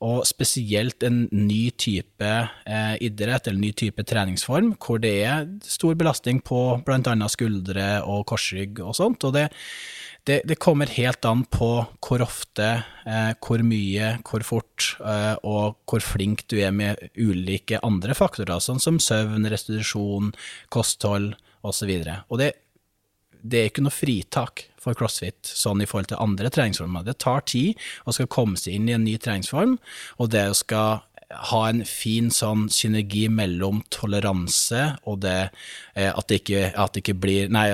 [0.00, 5.96] og spesielt en ny type eh, idrett eller ny type treningsform, hvor det er stor
[5.98, 7.14] belastning på bl.a.
[7.28, 9.26] skuldre og korsrygg og sånt.
[9.28, 9.50] og det,
[10.24, 12.70] det, det kommer helt an på hvor ofte,
[13.04, 18.56] eh, hvor mye, hvor fort, eh, og hvor flink du er med ulike andre faktorer,
[18.60, 20.32] sånn som søvn, restitusjon,
[20.72, 21.92] kosthold osv.
[21.92, 22.54] Og, så og det
[23.42, 27.04] det er ikke noe fritak for crossfit sånn i forhold til andre treningsformer.
[27.04, 29.76] Det tar tid å skal komme seg inn i en ny treningsform,
[30.18, 35.36] og det å skal ha en fin sånn synergi mellom toleranse og det
[35.94, 37.66] eh, at det ikke, at det ikke blir Nei,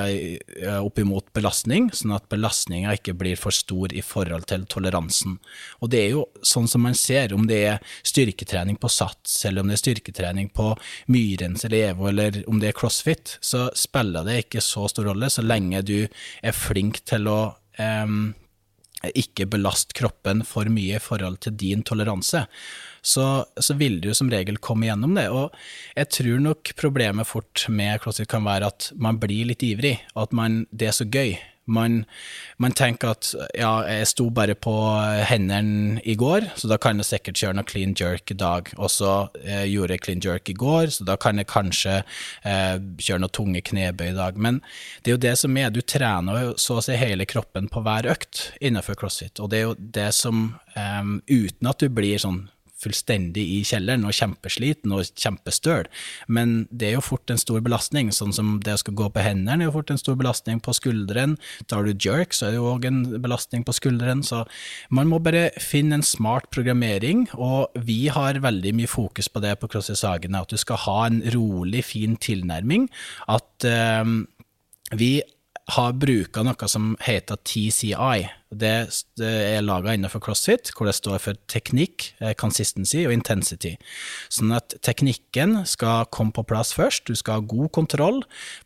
[0.61, 5.39] eh, oppimot belastning, sånn at belastninga ikke blir for stor i forhold til toleransen.
[5.81, 9.65] Og det er jo sånn som man ser, om det er styrketrening på sats, eller
[9.65, 10.71] om det er styrketrening på
[11.13, 15.33] Myrens eller EVO, eller om det er crossfit, så spiller det ikke så stor rolle
[15.33, 17.41] så lenge du er flink til å
[17.81, 18.35] um,
[19.15, 22.47] ikke belaste kroppen for mye i forhold til din toleranse
[23.07, 25.29] så, så vil du som regel komme gjennom det.
[25.31, 25.55] Og
[25.97, 30.29] jeg tror nok problemet fort med CrossFit kan være at man blir litt ivrig, og
[30.29, 31.37] at man, det er så gøy.
[31.67, 32.05] Man,
[32.63, 34.73] man, tenker at ja, jeg sto bare på
[35.27, 38.71] hendene i går, så da kan jeg sikkert kjøre noe clean jerk i dag.
[38.79, 41.97] Og så eh, gjorde jeg clean jerk i går, så da kan jeg kanskje
[42.47, 44.39] eh, kjøre noe tunge knebøy i dag.
[44.39, 44.61] Men
[45.03, 48.13] det er jo det som er, du trener så å si hele kroppen på hver
[48.15, 49.43] økt innenfor crossfit.
[49.43, 52.45] Og det er jo det som, eh, uten at du blir sånn
[52.87, 55.91] fullstendig i kjelleren og kjempesliten og kjempestøl,
[56.31, 59.25] men det er jo fort en stor belastning, sånn som det å skal gå på
[59.25, 61.37] hendene er jo fort en stor belastning på skulderen.
[61.71, 64.45] Tar du jerk, så er det jo òg en belastning på skulderen, så
[64.95, 69.57] man må bare finne en smart programmering, og vi har veldig mye fokus på det
[69.61, 72.89] på CrossFit Sagene, at du skal ha en rolig, fin tilnærming.
[73.33, 74.27] At um,
[74.95, 75.19] vi
[75.75, 78.27] har bruka noe som heter TCI,
[78.61, 78.75] det,
[79.23, 83.75] er laga innenfor CrossFit, hvor det står for teknikk, eh, consistency og intensity.
[84.33, 87.07] Sånn at teknikken skal komme på plass først.
[87.07, 88.23] Du skal ha god kontroll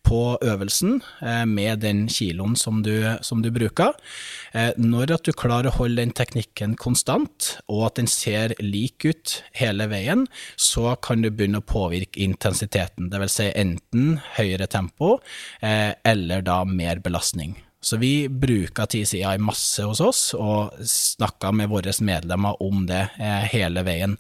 [0.07, 2.95] på øvelsen eh, med den kiloen som du,
[3.27, 3.97] som du bruker.
[4.53, 9.07] Eh, når at du klarer å holde den teknikken konstant, og at den ser lik
[9.07, 10.27] ut hele veien,
[10.57, 13.11] så kan du begynne å påvirke intensiteten.
[13.21, 15.19] Vil si enten høyere tempo
[15.61, 17.59] eller da mer belastning.
[17.83, 23.47] Så vi bruker TCI masse hos oss, og snakker med våre medlemmer om det eh,
[23.55, 24.19] hele veien.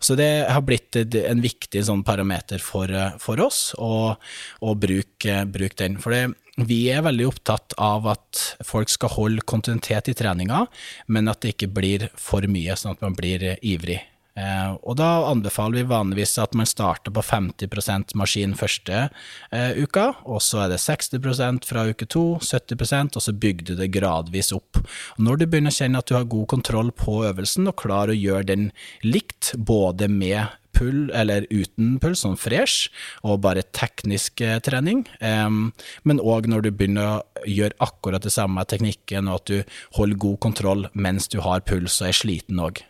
[0.00, 4.16] Så det har blitt en viktig sånn parameter for, eh, for oss å,
[4.60, 5.98] bruke, bruke, den.
[6.00, 6.22] For det,
[6.56, 10.64] vi er veldig opptatt av at folk skal holde kontinuitet i treninga,
[11.12, 14.00] men at det ikke blir for mye, sånn at man blir ivrig.
[14.32, 19.04] Eh, og da anbefaler vi vanligvis at man starter på 50% maskin første
[19.52, 23.74] eh, uka, og så er det 60% fra uke to, 70% og så bygger du
[23.82, 24.80] det gradvis opp.
[25.18, 28.14] Og når du begynner å kjenne at du har god kontroll på øvelsen og klarer
[28.14, 28.68] å gjøre den
[29.04, 32.88] likt, både med pull eller uten pull, sånn fresh,
[33.26, 35.04] og bare teknisk eh, trening.
[35.20, 35.66] Um,
[36.08, 40.22] men òg når du begynner å gjøre akkurat det samme teknikken, og at du holder
[40.24, 42.82] god kontroll mens du har puls og er sliten òg.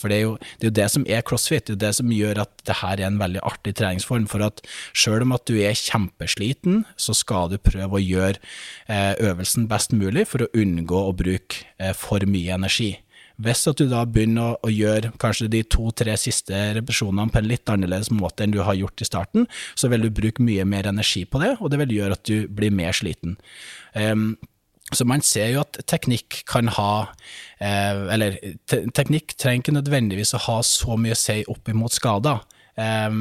[0.00, 2.12] For det er, jo, det er, jo, det som er crossfit, det er det som
[2.14, 4.26] gjør at det her er en veldig artig treningsform.
[4.30, 4.64] For at
[4.96, 8.40] selv om at du er kjempesliten, så skal du prøve å gjøre
[8.88, 12.94] eh, øvelsen best mulig for å unngå å bruke eh, for mye energi.
[13.42, 17.48] Hvis at du da begynner å, å gjøre kanskje de to-tre siste repetisjonene på en
[17.50, 20.86] litt annerledes måte enn du har gjort i starten, så vil du bruke mye mer
[20.90, 23.34] energi på det, og det vil gjøre at du blir mer sliten.
[23.98, 24.34] Um,
[24.96, 26.92] så man ser jo at teknikk kan ha
[27.58, 28.38] eh, Eller
[28.70, 32.42] te teknikk trenger ikke nødvendigvis å ha så mye å si opp imot skader,
[32.80, 33.20] eh,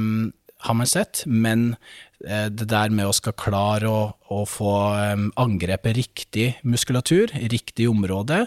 [0.64, 1.76] har man sett, men
[2.26, 7.90] eh, det der med å skal klare å, å få um, angrepet riktig muskulatur, riktig
[7.92, 8.44] område,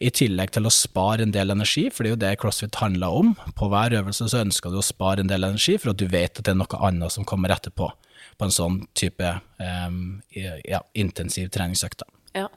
[0.00, 3.20] i tillegg til å spare en del energi, for det er jo det CrossFit handler
[3.20, 3.34] om.
[3.58, 6.38] På hver øvelse så ønsker du å spare en del energi, for at du vet
[6.40, 7.90] at det er noe annet som kommer etterpå,
[8.38, 12.06] på en sånn type um, ja, intensiv treningsøkt.
[12.38, 12.50] Ja.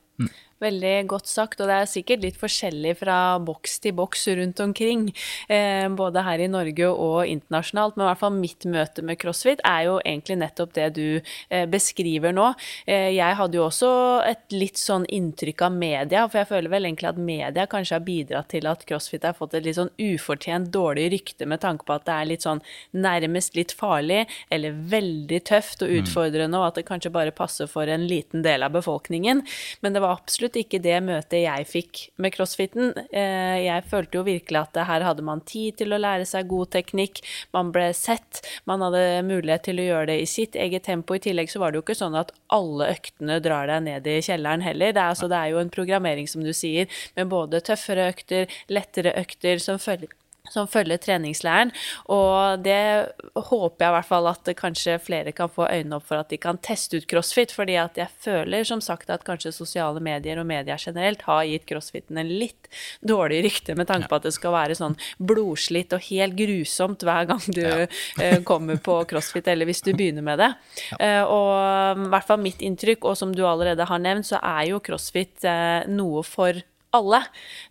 [0.61, 5.07] Veldig godt sagt, og det er sikkert litt forskjellig fra boks til boks rundt omkring.
[5.49, 9.63] Eh, både her i Norge og internasjonalt, men i hvert fall mitt møte med crossfit
[9.65, 12.51] er jo egentlig nettopp det du eh, beskriver nå.
[12.85, 13.89] Eh, jeg hadde jo også
[14.27, 18.05] et litt sånn inntrykk av media, for jeg føler vel egentlig at media kanskje har
[18.05, 21.97] bidratt til at crossfit har fått et litt sånn ufortjent dårlig rykte med tanke på
[21.97, 22.61] at det er litt sånn
[22.93, 25.97] nærmest litt farlig eller veldig tøft og mm.
[26.03, 29.41] utfordrende, og at det kanskje bare passer for en liten del av befolkningen.
[29.81, 32.93] Men det var absolutt absolutt ikke det møtet jeg fikk med crossfiten.
[33.11, 36.71] Eh, jeg følte jo virkelig at her hadde man tid til å lære seg god
[36.71, 37.21] teknikk,
[37.53, 41.15] man ble sett, man hadde mulighet til å gjøre det i sitt eget tempo.
[41.15, 44.21] I tillegg så var det jo ikke sånn at alle øktene drar deg ned i
[44.21, 44.93] kjelleren heller.
[44.93, 48.49] Det er, altså, det er jo en programmering, som du sier, med både tøffere økter,
[48.69, 50.11] lettere økter, som følger
[50.51, 51.73] som følger treningslæren.
[52.11, 56.21] Og det håper jeg i hvert fall at kanskje flere kan få øynene opp for
[56.21, 57.51] at de kan teste ut crossfit.
[57.51, 61.67] fordi at jeg føler som sagt at kanskje sosiale medier og media generelt har gitt
[61.69, 62.69] crossfiten en litt
[63.01, 67.29] dårlig rykte med tanke på at det skal være sånn blodslitt og helt grusomt hver
[67.31, 67.87] gang du ja.
[68.21, 70.49] Eh, kommer på crossfit, eller hvis du begynner med det.
[70.91, 70.97] Ja.
[71.05, 74.67] Eh, og i hvert fall mitt inntrykk, og som du allerede har nevnt, så er
[74.71, 76.59] jo crossfit eh, noe for
[76.95, 77.21] alle.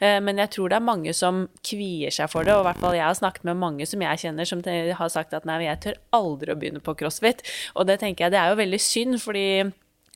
[0.01, 2.83] Eh, men jeg tror det er mange som kvier seg for det, og i hvert
[2.83, 5.83] fall jeg har snakket med mange som jeg kjenner som har sagt at nei, jeg
[5.85, 7.45] tør aldri å begynne på crossfit.
[7.77, 9.47] Og det tenker jeg det er jo veldig synd, fordi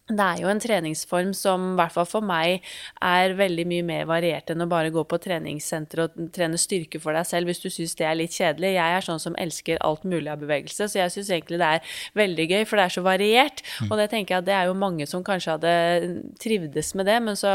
[0.05, 2.64] det er jo en treningsform som i hvert fall for meg
[3.01, 7.17] er veldig mye mer variert enn å bare gå på treningssenter og trene styrke for
[7.17, 8.75] deg selv hvis du syns det er litt kjedelig.
[8.77, 11.95] Jeg er sånn som elsker alt mulig av bevegelse, så jeg syns egentlig det er
[12.21, 13.62] veldig gøy, for det er så variert.
[13.81, 13.88] Mm.
[13.88, 15.73] Og det tenker jeg at det er jo mange som kanskje hadde
[16.43, 17.55] trivdes med det, men så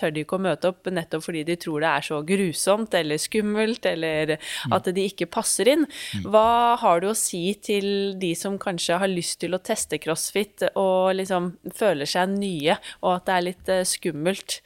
[0.00, 3.20] tør de ikke å møte opp nettopp fordi de tror det er så grusomt eller
[3.20, 4.76] skummelt, eller mm.
[4.78, 5.84] at de ikke passer inn.
[6.16, 6.30] Mm.
[6.32, 6.48] Hva
[6.80, 11.12] har du å si til de som kanskje har lyst til å teste crossfit og
[11.20, 14.60] liksom føle føler seg nye, og at det er litt uh, skummelt?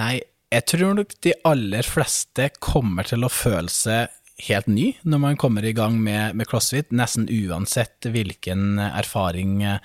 [0.00, 0.16] Nei,
[0.52, 4.10] jeg tror nok de aller fleste kommer til å føle seg
[4.48, 9.78] helt ny når man kommer i gang med, med crossfit, nesten uansett hvilken erfaring, eh,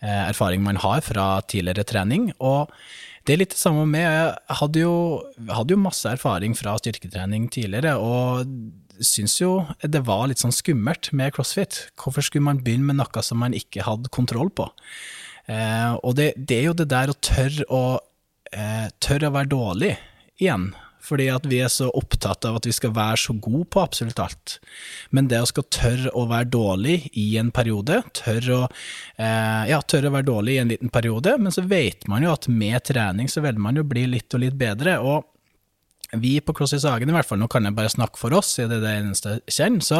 [0.00, 2.30] erfaring, man har fra tidligere trening.
[2.38, 2.72] Og
[3.26, 4.94] det er litt det samme med Jeg hadde jo,
[5.50, 8.48] hadde jo masse erfaring fra styrketrening tidligere, og
[9.04, 11.88] syns jo det var litt sånn skummelt med crossfit.
[12.00, 14.70] Hvorfor skulle man begynne med noe som man ikke hadde kontroll på?
[15.48, 17.84] Eh, og det, det, er jo det der å tørre å,
[18.52, 19.94] eh, tørre å være dårlig
[20.38, 20.70] igjen.
[21.08, 24.18] Fordi at vi er så opptatt av at vi skal være så gode på absolutt
[24.20, 24.58] alt.
[25.14, 28.68] Men det å skal tørre å være dårlig i en periode, tørre å,
[29.16, 32.34] eh, ja, tørre å være dårlig i en liten periode, men så vet man jo
[32.34, 35.00] at med trening så vil man jo bli litt og litt bedre.
[35.00, 35.24] og
[36.16, 38.70] vi på CrossFit Sagen, i hvert fall, nå kan jeg bare snakke for oss, er
[38.70, 39.98] det det eneste jeg kjenner, så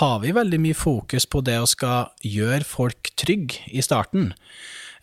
[0.00, 4.32] har vi veldig mye fokus på det å skal gjøre folk trygge i starten.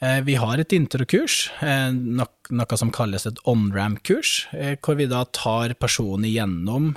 [0.02, 1.92] Eh, vi har et introkurs, eh,
[2.52, 6.92] noe som kalles et on-ramp-kurs, eh, hvor vi da tar personen igjennom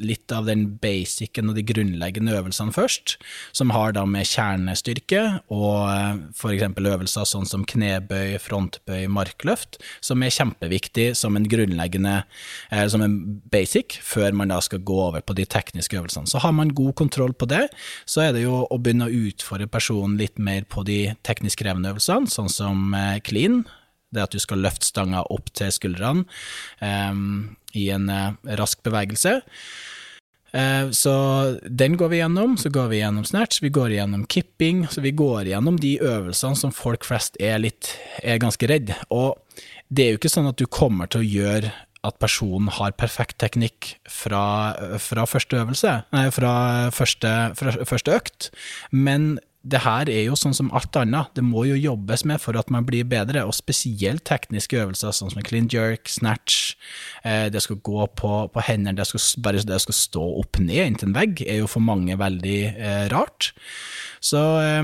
[0.00, 3.16] litt av den basicen og de grunnleggende øvelsene først,
[3.56, 5.22] som har da med kjernestyrke
[5.52, 6.64] og f.eks.
[6.78, 12.16] øvelser sånn som knebøy, frontbøy, markløft, som er kjempeviktig som en grunnleggende,
[12.90, 13.18] som en
[13.52, 16.30] basic, før man da skal gå over på de tekniske øvelsene.
[16.30, 17.68] Så har man god kontroll på det,
[18.06, 21.94] så er det jo å begynne å utfordre personen litt mer på de teknisk krevende
[21.94, 23.64] øvelsene, sånn som eh, clean.
[24.14, 26.24] Det at du skal løfte stanga opp til skuldrene
[26.80, 29.40] um, i en uh, rask bevegelse.
[30.54, 31.14] Uh, så
[31.66, 32.58] den går vi gjennom.
[32.60, 34.84] Så går vi gjennom snatch, vi går gjennom kipping.
[34.90, 38.94] Så vi går gjennom de øvelsene som folk flest er, litt, er ganske redd.
[39.10, 39.34] Og
[39.90, 43.38] det er jo ikke sånn at du kommer til å gjøre at personen har perfekt
[43.40, 44.44] teknikk fra,
[45.00, 46.54] fra første øvelse, nei, fra
[46.92, 48.50] første, fra første økt,
[48.92, 52.56] men det her er jo sånn som alt annet, det må jo jobbes med for
[52.60, 56.76] at man blir bedre, og spesielt tekniske øvelser sånn som clean jerk, snatch,
[57.24, 60.82] eh, det skal gå på, på hendene, det skal, bare det skal stå opp ned
[60.84, 63.54] inntil en vegg, er jo for mange veldig eh, rart.
[64.24, 64.82] Så eh,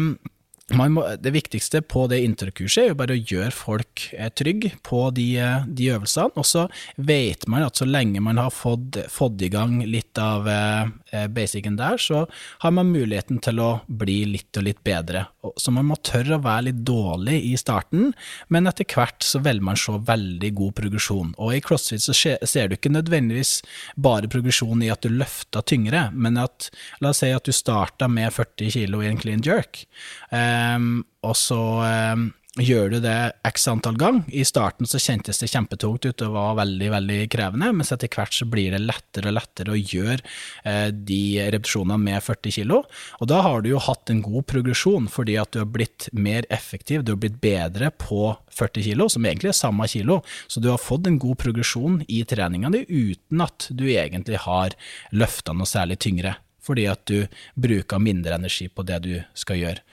[0.76, 5.02] må, det viktigste på det interkurset er jo bare å gjøre folk eh, trygge på
[5.16, 6.34] de, eh, de, øvelsene.
[6.38, 6.66] Og så
[6.96, 11.26] vet man at så lenge man har fått, fått i gang litt av eh, eh,
[11.32, 12.24] basicen der, så
[12.62, 15.26] har man muligheten til å bli litt og litt bedre.
[15.58, 18.12] Så man må tørre å være litt dårlig i starten,
[18.48, 21.34] men etter hvert så vil man se veldig god progresjon.
[21.40, 23.58] Og i crossfit så ser du ikke nødvendigvis
[23.96, 28.08] bare progresjon i at du løfter tyngre, men at la oss si at du starta
[28.10, 29.84] med 40 kg i en clean jerk.
[30.30, 30.92] Eh, Um,
[31.26, 34.20] og så um, gjør du det x antall gang.
[34.34, 38.34] I starten så kjentes det kjempetungt ut og var veldig veldig krevende, mens etter hvert
[38.34, 40.18] så blir det lettere og lettere å gjøre
[40.66, 41.22] eh, de
[41.54, 42.74] repetisjonene med 40 kg.
[43.20, 46.48] Og da har du jo hatt en god progresjon fordi at du har blitt mer
[46.50, 50.20] effektiv, du har blitt bedre på 40 kg, som egentlig er samme kilo.
[50.50, 54.74] Så du har fått en god progresjon i treninga di uten at du egentlig har
[55.14, 56.38] løfta noe særlig tyngre
[56.70, 57.26] fordi at du
[57.58, 59.84] bruker mindre energi på det du skal gjøre.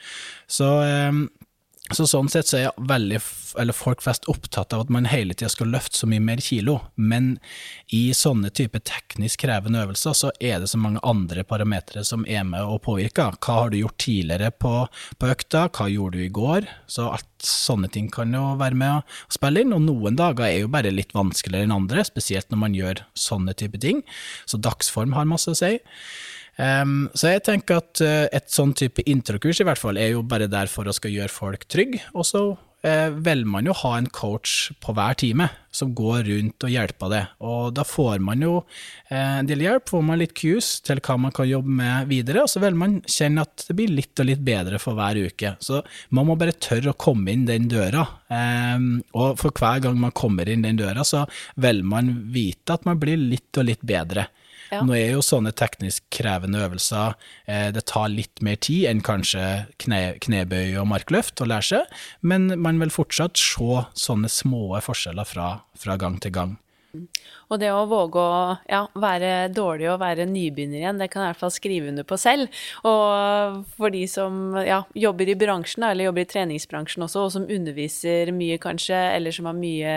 [0.47, 1.27] Så, ehm,
[1.95, 3.21] så sånn sett så er veldig,
[3.75, 7.37] folk flest opptatt av at man hele tida skal løfte så mye mer kilo, men
[7.95, 12.43] i sånne type teknisk krevende øvelser så er det så mange andre parametere som er
[12.47, 13.39] med og påvirker.
[13.39, 14.73] Hva har du gjort tidligere på,
[15.15, 16.67] på økta, hva gjorde du i går?
[16.91, 20.65] Så alt sånne ting kan jo være med å spille inn, og noen dager er
[20.65, 24.03] jo bare litt vanskeligere enn andre, spesielt når man gjør sånne type ting.
[24.43, 25.77] Så dagsform har masse å si.
[26.57, 30.23] Um, så jeg tenker at uh, et sånn type introkurs i hvert fall er jo
[30.25, 33.91] bare der for å skal gjøre folk trygge, og så uh, velger man jo ha
[33.97, 37.21] en coach på hver time som går rundt og hjelper det.
[37.45, 41.19] Og da får man jo uh, en del hjelp, får man litt cues til hva
[41.27, 44.29] man kan jobbe med videre, og så vil man kjenne at det blir litt og
[44.31, 45.53] litt bedre for hver uke.
[45.61, 50.01] Så man må bare tørre å komme inn den døra, um, og for hver gang
[50.01, 53.85] man kommer inn den døra, så vil man vite at man blir litt og litt
[53.85, 54.25] bedre.
[54.71, 54.81] Ja.
[54.83, 57.15] Nå er jo sånne teknisk krevende øvelser
[57.47, 59.43] eh, Det tar litt mer tid enn kanskje
[59.81, 65.27] kne, knebøy og markløft å lære seg, men man vil fortsatt se sånne små forskjeller
[65.27, 66.57] fra, fra gang til gang.
[67.47, 71.31] Og det å våge å ja, være dårlig og være nybegynner igjen, det kan jeg
[71.31, 72.51] i hvert fall skrive under på selv.
[72.87, 77.47] Og for de som ja, jobber i bransjen, eller jobber i treningsbransjen også, og som
[77.47, 79.93] underviser mye kanskje, eller som har mye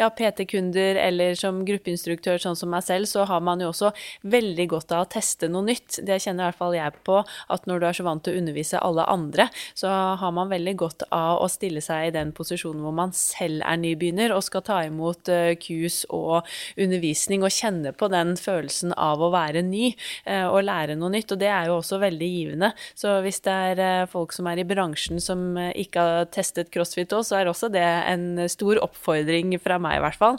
[0.00, 3.94] ja, PT-kunder, eller som gruppeinstruktør, sånn som meg selv, så har man jo også
[4.34, 6.02] veldig godt av å teste noe nytt.
[6.04, 8.42] Det kjenner i hvert fall jeg på, at når du er så vant til å
[8.42, 12.84] undervise alle andre, så har man veldig godt av å stille seg i den posisjonen
[12.84, 15.32] hvor man selv er nybegynner og skal ta imot
[15.64, 16.44] kurs og
[16.80, 19.92] undervisning og kjenne på den følelsen av å være ny
[20.24, 21.34] eh, og lære noe nytt.
[21.34, 22.72] Og det er jo også veldig givende.
[22.98, 26.72] Så hvis det er eh, folk som er i bransjen som eh, ikke har testet
[26.74, 30.38] crossfit òg, så er også det en stor oppfordring fra meg, i hvert fall.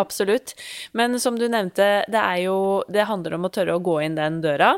[0.00, 0.56] Absolutt.
[0.96, 2.56] Men som du nevnte, det er jo
[2.92, 4.76] Det handler om å tørre å gå inn den døra.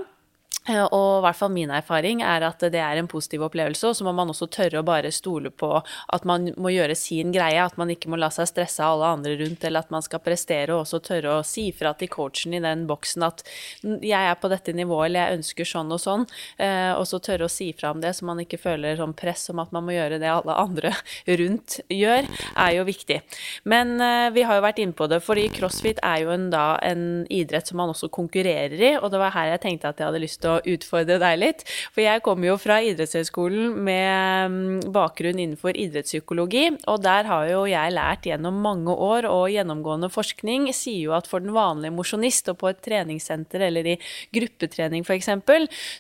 [0.69, 3.97] Eh, og i hvert fall min erfaring er at det er en positiv opplevelse, og
[3.97, 7.63] så må man også tørre å bare stole på at man må gjøre sin greie,
[7.63, 10.23] at man ikke må la seg stresse av alle andre rundt, eller at man skal
[10.25, 13.45] prestere, og også tørre å si fra til coachen i den boksen at
[13.83, 16.27] jeg er på dette nivået, eller jeg ønsker sånn og sånn,
[16.61, 19.49] eh, og så tørre å si fra om det, så man ikke føler sånn press
[19.53, 20.93] om at man må gjøre det alle andre
[21.41, 23.21] rundt gjør, er jo viktig.
[23.69, 26.67] Men eh, vi har jo vært inne på det, fordi crossfit er jo en, da
[26.85, 30.11] en idrett som man også konkurrerer i, og det var her jeg tenkte at jeg
[30.11, 31.65] hadde lyst til å utfordre deg litt.
[31.95, 37.65] For jeg kommer jo fra idrettshøyskolen med mm, bakgrunn innenfor idrettspsykologi, og der har jo
[37.69, 42.51] jeg lært gjennom mange år, og gjennomgående forskning sier jo at for den vanlige mosjonist
[42.53, 43.97] og på et treningssenter eller i
[44.35, 45.31] gruppetrening f.eks.,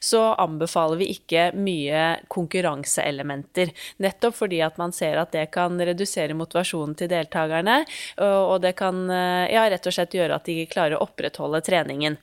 [0.04, 3.72] så anbefaler vi ikke mye konkurranseelementer.
[4.04, 7.80] Nettopp fordi at man ser at det kan redusere motivasjonen til deltakerne,
[8.24, 12.18] og det kan ja, rett og slett gjøre at de ikke klarer å opprettholde treningen.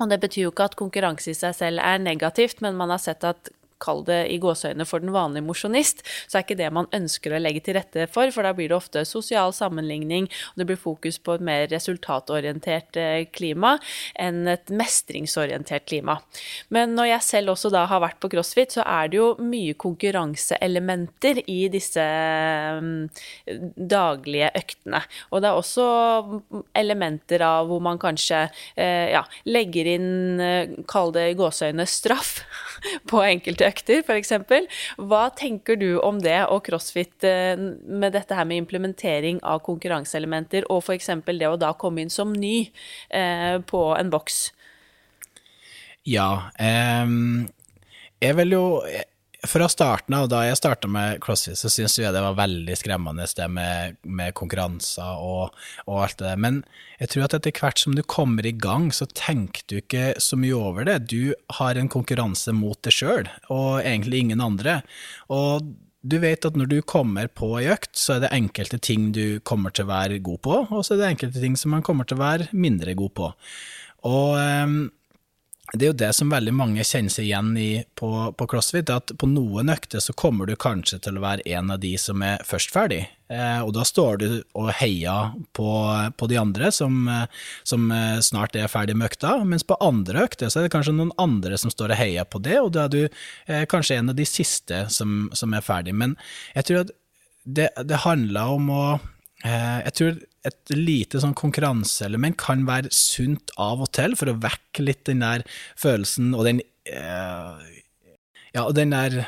[0.00, 3.02] Og det betyr jo ikke at konkurranse i seg selv er negativt, men man har
[3.02, 3.50] sett at
[3.82, 7.40] kall det i gåseøyne for den vanlige mosjonist, så er ikke det man ønsker å
[7.42, 11.18] legge til rette for, for da blir det ofte sosial sammenligning, og det blir fokus
[11.22, 13.76] på et mer resultatorientert eh, klima
[14.20, 16.18] enn et mestringsorientert klima.
[16.74, 19.76] Men når jeg selv også da har vært på CrossFit, så er det jo mye
[19.80, 22.04] konkurranseelementer i disse
[22.80, 23.08] um,
[23.76, 25.02] daglige øktene.
[25.30, 25.86] Og det er også
[26.76, 30.10] elementer av hvor man kanskje uh, ja, legger inn,
[30.40, 32.40] uh, kall det i gåseøyne, straff
[33.10, 34.32] på enkelte økter, f.eks.
[34.96, 40.68] Hva tenker du om det og crossfit eh, med dette her med implementering av konkurranseelementer,
[40.72, 41.12] og f.eks.
[41.30, 42.70] det å da komme inn som ny
[43.08, 44.42] eh, på en boks?
[46.08, 46.50] Ja.
[46.56, 47.48] Um
[48.20, 48.64] jeg vil jo
[49.48, 53.26] fra starten av, da jeg starta med CrossFit, så syntes jeg det var veldig skremmende
[53.36, 56.40] det med, med konkurranser og, og, alt det der.
[56.44, 56.62] Men
[57.00, 60.38] jeg tror at etter hvert som du kommer i gang, så tenker du ikke så
[60.40, 60.98] mye over det.
[61.12, 64.80] Du har en konkurranse mot deg sjøl, og egentlig ingen andre.
[65.32, 69.10] Og du vet at når du kommer på ei økt, så er det enkelte ting
[69.16, 71.84] du kommer til å være god på, og så er det enkelte ting som man
[71.86, 73.34] kommer til å være mindre god på.
[74.08, 74.80] Og um,
[75.72, 79.12] det er jo det som veldig mange kjenner seg igjen i på, på CrossFit, at
[79.18, 82.42] på noen økter så kommer du kanskje til å være en av de som er
[82.46, 83.04] først ferdig.
[83.30, 84.26] Eh, og da står du
[84.58, 85.68] og heier på,
[86.18, 87.06] på de andre som,
[87.62, 87.86] som,
[88.26, 91.58] snart er ferdig med økta, mens på andre økter så er det kanskje noen andre
[91.60, 94.26] som står og heier på det, og da er du eh, kanskje en av de
[94.26, 95.94] siste som, som er ferdig.
[95.94, 96.18] Men
[96.56, 96.96] jeg tror at
[97.44, 98.84] det, det handler om å
[99.46, 100.18] eh, Jeg tror
[100.48, 105.24] et lite sånn konkurranseelement kan være sunt av og til, for å vekke litt den
[105.24, 105.44] der
[105.78, 107.60] følelsen og den uh,
[108.54, 109.22] Ja, og den der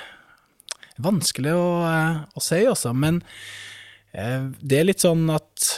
[1.03, 3.23] Vanskelig å, uh, å si, også, men
[4.17, 5.73] uh, det er litt sånn at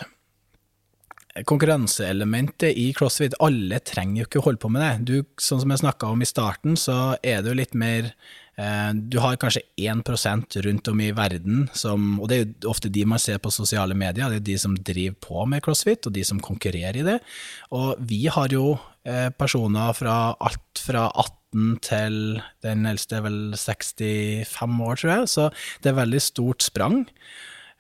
[1.43, 4.93] konkurranseelementet i crossfit, alle trenger jo ikke å holde på med det.
[5.09, 8.13] Du, sånn som jeg snakka om i starten, så er det jo litt mer
[8.55, 13.03] du har kanskje 1% rundt om i verden, som, og det er jo ofte de
[13.09, 16.23] man ser på sosiale medier, det er de som driver på med crossfit, og de
[16.27, 17.19] som konkurrerer i det.
[17.75, 22.21] Og vi har jo eh, personer fra alt fra 18 til
[22.67, 25.51] den eldste er vel 65 år, tror jeg, så
[25.83, 27.05] det er veldig stort sprang.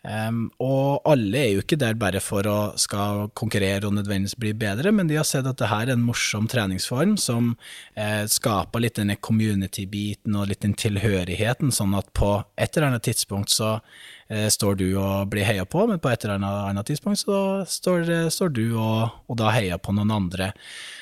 [0.04, 4.50] Um, og alle er jo ikke der bare for å skal konkurrere og nødvendigvis bli
[4.60, 7.54] bedre, men de har sett at det her er en morsom treningsform som
[7.96, 13.06] eh, skaper litt denne community-biten og litt den tilhørigheten, sånn at på et eller annet
[13.08, 13.78] tidspunkt så
[14.28, 18.28] eh, står du og blir heia på, men på et eller annet tidspunkt så står,
[18.28, 20.52] står du og, og, da heier på noen andre.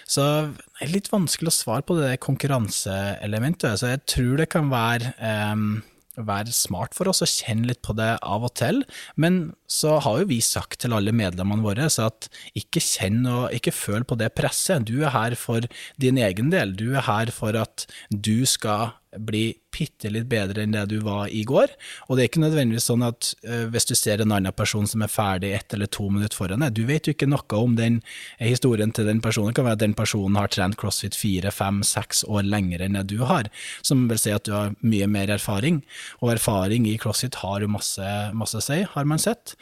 [0.07, 4.71] Så det er litt vanskelig å svare på det konkurranseelementet, så jeg tror det kan
[4.71, 5.81] være um,
[6.17, 8.83] være smart for oss å kjenne litt på det av og til,
[9.17, 13.75] men så har jo vi sagt til alle medlemmene våre at ikke kjenn og ikke
[13.75, 14.85] føl på det presset.
[14.89, 15.65] Du er her for
[16.01, 16.77] din egen del.
[16.77, 21.31] Du er her for at du skal bli bitte litt bedre enn det du var
[21.33, 21.73] i går.
[22.09, 25.05] Og det er ikke nødvendigvis sånn at uh, hvis du ser en annen person som
[25.05, 28.01] er ferdig ett eller to minutter foran deg, du vet jo ikke noe om den
[28.39, 29.53] eh, historien til den personen.
[29.53, 33.01] Det kan være at den personen har trent crossfit fire, fem, seks år lenger enn
[33.01, 33.51] det du har,
[33.85, 35.83] som vil si at du har mye mer erfaring.
[36.21, 39.57] Og erfaring i crossfit har jo masse, masse å si, har man sett.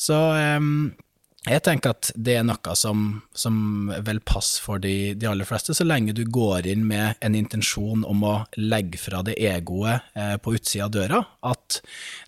[0.00, 0.90] Så um,
[1.48, 3.54] jeg tenker at det er noe som, som
[4.04, 8.02] vil passe for de, de, aller fleste, så lenge du går inn med en intensjon
[8.04, 11.22] om å legge fra det egoet eh, på utsida av døra.
[11.48, 11.78] At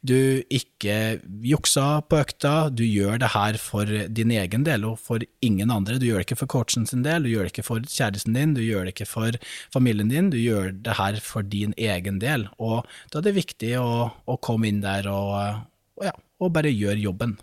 [0.01, 5.21] du ikke jukser på økta, du gjør det her for din egen del og for
[5.45, 6.01] ingen andre.
[6.01, 8.57] Du gjør det ikke for coachen sin del, du gjør det ikke for kjæresten din,
[8.57, 9.41] du gjør det ikke for
[9.77, 12.49] familien din, du gjør det her for din egen del.
[12.57, 15.65] Og da er det viktig å, å komme inn der og,
[16.01, 17.37] og, ja, og bare gjøre jobben.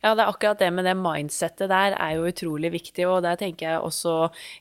[0.00, 3.38] Ja, det er akkurat det med det mindsettet der er jo utrolig viktig, og der
[3.40, 4.14] tenker jeg også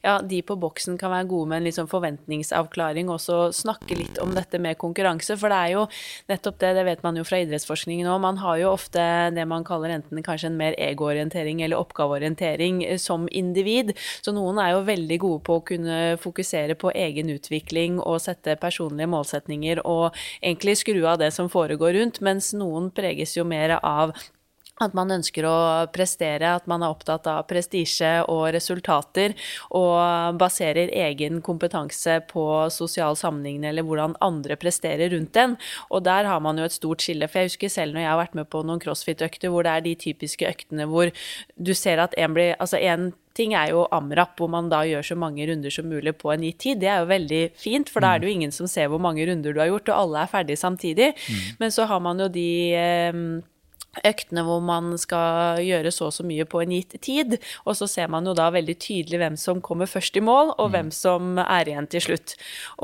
[0.03, 4.19] ja, de på boksen kan være gode med en liksom forventningsavklaring, og så snakke litt
[4.23, 5.85] om dette med konkurranse, for det er jo
[6.31, 9.65] nettopp det, det vet man jo fra idrettsforskningen òg, man har jo ofte det man
[9.67, 14.85] kaller enten kanskje en mer egoorientering eller oppgaveorientering eh, som individ, så noen er jo
[14.87, 20.79] veldig gode på å kunne fokusere på egen utvikling og sette personlige målsetninger og egentlig
[20.81, 24.15] skru av det som foregår rundt, mens noen preges jo mer av
[24.83, 25.57] at man ønsker å
[25.93, 29.35] prestere, at man er opptatt av prestisje og resultater,
[29.75, 35.57] og baserer egen kompetanse på sosial sammenligning eller hvordan andre presterer rundt en.
[35.89, 37.29] Og der har man jo et stort skille.
[37.29, 39.85] For jeg husker selv når jeg har vært med på noen crossfit-økter hvor det er
[39.85, 41.11] de typiske øktene hvor
[41.55, 45.05] du ser at en blir Altså en ting er jo amrap, hvor man da gjør
[45.11, 46.81] så mange runder som mulig på en gitt tid.
[46.81, 49.25] Det er jo veldig fint, for da er det jo ingen som ser hvor mange
[49.29, 51.13] runder du har gjort, og alle er ferdige samtidig.
[51.15, 51.45] Mm.
[51.61, 53.21] Men så har man jo de eh,
[54.05, 57.37] øktene hvor man skal gjøre så og så mye på en gitt tid.
[57.65, 60.69] Og så ser man jo da veldig tydelig hvem som kommer først i mål, og
[60.69, 60.73] mm.
[60.75, 62.35] hvem som er igjen til slutt.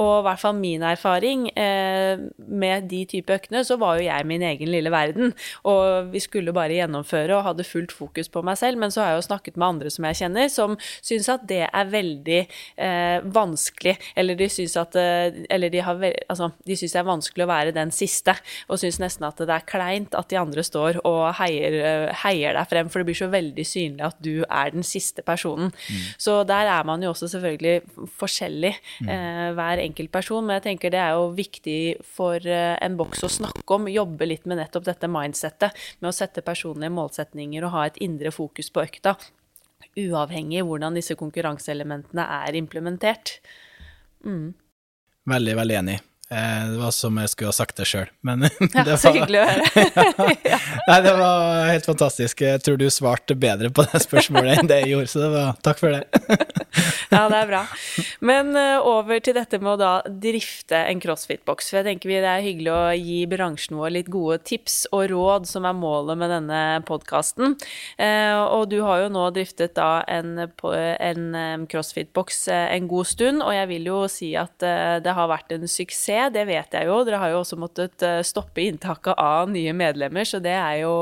[0.01, 4.27] Og i hvert fall min erfaring eh, med de type øktene, så var jo jeg
[4.29, 5.33] min egen lille verden.
[5.67, 8.81] Og vi skulle bare gjennomføre og hadde fullt fokus på meg selv.
[8.81, 11.63] Men så har jeg jo snakket med andre som jeg kjenner, som syns at det
[11.67, 13.97] er veldig eh, vanskelig.
[14.17, 15.95] Eller de syns at eh, Eller de har
[16.29, 18.35] Altså, de syns det er vanskelig å være den siste,
[18.69, 21.75] og syns nesten at det er kleint at de andre står og heier,
[22.23, 25.71] heier, deg frem, for det blir så veldig synlig at du er den siste personen.
[25.73, 26.07] Mm.
[26.21, 28.73] Så der er man jo også selvfølgelig forskjellig,
[29.05, 29.11] mm.
[29.11, 30.45] eh, hver enkelt person.
[30.45, 31.79] Men jeg tenker det er jo viktig
[32.15, 36.15] for eh, en boks å snakke om, jobbe litt med nettopp dette mindsettet, med å
[36.15, 39.17] sette personlige målsetninger og ha et indre fokus på økta.
[39.95, 43.39] Uavhengig av hvordan disse konkurranseelementene er implementert.
[44.25, 44.53] Mm.
[45.29, 46.01] Veldig, veldig enig.
[46.31, 48.49] Eh, det var som jeg skulle ha sagt det sjøl, men ja,
[48.81, 49.83] det var Så hyggelig å høre.
[50.53, 50.59] ja.
[50.87, 52.41] Nei, det var helt fantastisk.
[52.47, 55.59] Jeg tror du svarte bedre på det spørsmålet enn det jeg gjorde, så det var
[55.67, 56.23] takk for det.
[57.15, 57.61] Ja, det er bra.
[58.25, 61.71] Men uh, over til dette med å da drifte en crossfit-boks.
[61.71, 65.07] For jeg tenker vi det er hyggelig å gi bransjen vår litt gode tips og
[65.13, 67.55] råd, som er målet med denne podkasten.
[67.99, 73.53] Uh, og du har jo nå driftet da en, en crossfit-boks en god stund, og
[73.55, 76.99] jeg vil jo si at det har vært en suksess det vet jeg jo.
[77.05, 80.93] Dere har jo også måttet eh, stoppe inntaket av nye medlemmer, så det er jo,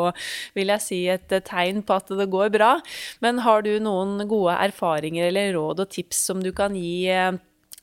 [0.58, 2.76] vil jeg si, et eh, tegn på at det går bra.
[3.24, 7.08] Men har du noen gode erfaringer eller råd og tips som du kan gi?
[7.14, 7.32] Eh,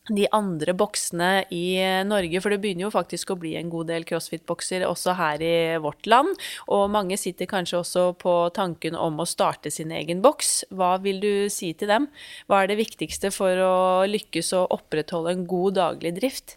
[0.08, 4.06] de andre boksene i Norge, for det begynner jo faktisk å bli en god del
[4.08, 6.34] crossfit-bokser også her i vårt land.
[6.72, 10.64] Og mange sitter kanskje også på tanken om å starte sin egen boks.
[10.74, 12.10] Hva vil du si til dem?
[12.48, 13.74] Hva er det viktigste for å
[14.10, 16.56] lykkes å opprettholde en god daglig drift?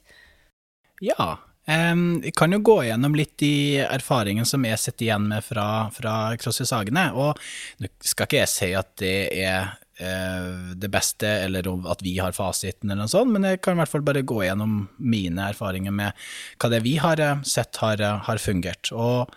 [1.03, 1.36] Ja.
[1.64, 6.34] Jeg kan jo gå gjennom litt de erfaringene som jeg sitter igjen med fra, fra
[6.39, 7.05] CrossFit Sagene.
[7.16, 7.39] Og
[7.80, 12.89] nå skal ikke jeg si at det er det beste, eller at vi har fasiten,
[12.89, 16.18] eller noe sånt, men jeg kan i hvert fall bare gå gjennom mine erfaringer med
[16.58, 18.89] hva det vi har eh, sett har, eh, har fungert.
[18.91, 19.30] Og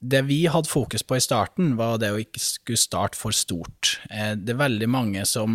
[0.00, 3.94] det vi hadde fokus på i starten, var det å ikke skulle starte for stort.
[4.10, 5.54] Det er veldig mange som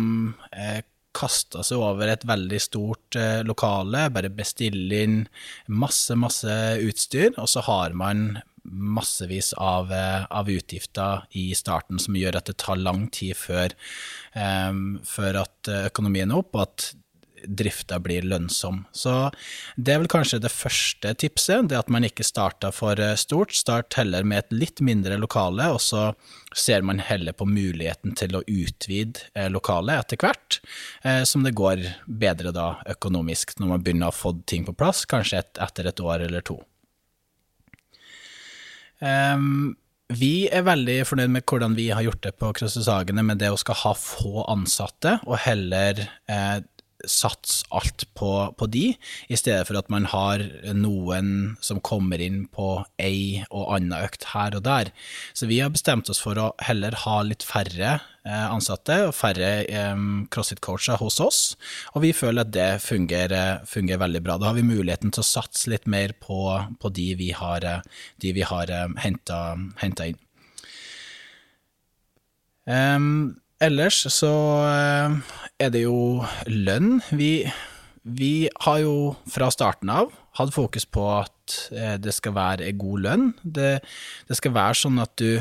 [0.50, 0.80] uh,
[1.16, 5.22] kasta seg over et veldig stort eh, lokale, bare bestille inn
[5.68, 12.16] masse, masse utstyr, og så har man massevis av, eh, av, utgifter i starten som
[12.16, 13.74] gjør at det tar lang tid før,
[14.34, 16.92] um, før at økonomien er opp, og at
[17.46, 18.84] drifta blir lønnsom.
[18.92, 19.30] Så
[19.76, 23.54] det er vel kanskje det første tipset, det at man ikke starter for eh, stort.
[23.56, 26.10] Start heller med et litt mindre lokale, og så
[26.56, 30.60] ser man heller på muligheten til å utvide eh, lokalet etter hvert,
[31.04, 35.04] eh, som det går bedre da økonomisk, når man begynner å få ting på plass,
[35.08, 36.60] kanskje et, etter et år eller to.
[39.00, 39.76] Um,
[40.14, 43.58] vi er veldig fornøyd med hvordan vi har gjort det på Krøssesagene, med det å
[43.58, 46.60] skal ha få ansatte, og heller eh,
[47.10, 48.90] satse alt på, på, de,
[49.28, 50.42] i stedet for at man har
[50.76, 54.92] noen som kommer inn på ei og anna økt her og der.
[55.36, 57.96] Så vi har bestemt oss for å heller ha litt færre
[58.26, 61.40] eh, ansatte og færre eh, CrossFit-coacher hos oss,
[61.94, 64.38] og vi føler at det fungerer, fungerer, veldig bra.
[64.40, 66.42] Da har vi muligheten til å satse litt mer på,
[66.80, 67.66] på de vi har,
[68.22, 70.22] de vi har eh, henta inn.
[72.66, 74.32] Um, ellers så
[74.66, 75.16] eh,
[75.62, 77.00] er det jo lønn.
[77.16, 77.46] Vi,
[78.02, 78.96] vi har jo
[79.30, 83.26] fra starten av hatt fokus på at eh, det skal være god lønn.
[83.42, 83.78] Det,
[84.28, 85.40] det skal være sånn at du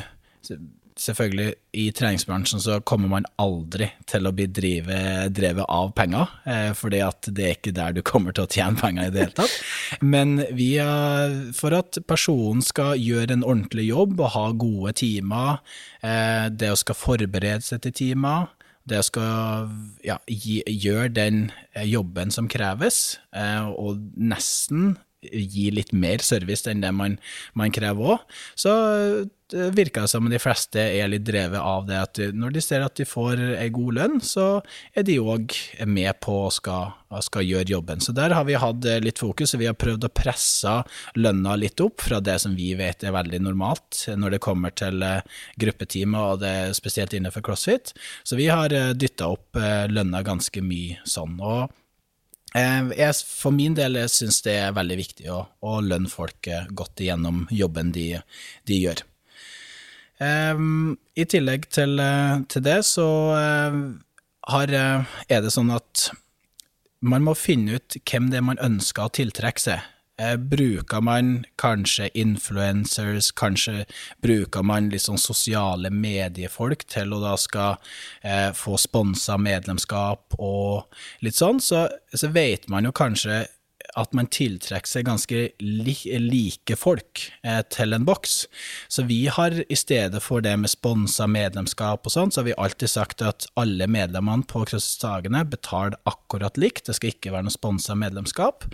[1.00, 4.98] selvfølgelig, i treningsbransjen så kommer man aldri til å bli drive,
[5.36, 8.80] drevet av penger, eh, fordi at det er ikke der du kommer til å tjene
[8.80, 9.56] penger i det hele tatt.
[10.02, 15.60] Men vi er, for at personen skal gjøre en ordentlig jobb og ha gode timer,
[16.02, 18.48] eh, det å skal forberede seg til timer,
[18.86, 19.70] det å skal
[20.06, 24.96] ja, gjøre den eh, jobben som kreves, eh, og nesten
[25.32, 27.18] gi litt mer service enn det man,
[27.58, 28.38] man krever òg.
[28.60, 28.76] Så
[29.52, 32.82] det virker det som de fleste er litt drevet av det at når de ser
[32.82, 34.46] at de får ei god lønn, så
[34.98, 35.54] er de òg
[35.86, 36.96] med på å skal,
[37.28, 38.02] skal, gjøre jobben.
[38.02, 40.76] Så der har vi hatt litt fokus, og vi har prøvd å presse
[41.20, 45.06] lønna litt opp fra det som vi vet er veldig normalt når det kommer til
[45.62, 47.94] gruppetimer, og det spesielt innenfor CrossFit.
[48.26, 49.62] Så vi har dytta opp
[49.94, 51.38] lønna ganske mye sånn.
[51.38, 51.85] og Eh,
[52.56, 57.04] jeg, for min del syns det er veldig viktig å, å lønne folk eh, godt
[57.04, 58.22] igjennom jobben de,
[58.70, 59.04] de gjør.
[60.24, 62.00] Um, I tillegg til,
[62.48, 63.80] til det så uh,
[64.48, 64.72] har,
[65.28, 66.06] er det sånn at
[67.04, 69.84] man må finne ut hvem det er man ønsker å tiltrekke seg.
[70.18, 73.84] Eh, bruker man kanskje influencers, kanskje
[74.24, 77.76] bruker man sånn sosiale mediefolk til å da skal
[78.24, 80.88] eh, få sponsa medlemskap og
[81.20, 83.42] litt sånn, så, så vet man jo kanskje
[84.00, 88.36] at man tiltrekker seg ganske li like folk eh, til en boks.
[88.92, 92.58] Så vi har i stedet for det med sponsa medlemskap og sånn, så har vi
[92.66, 97.56] alltid sagt at alle medlemmene på Krøsdagene betaler akkurat likt, det skal ikke være noe
[97.56, 98.68] sponsa medlemskap.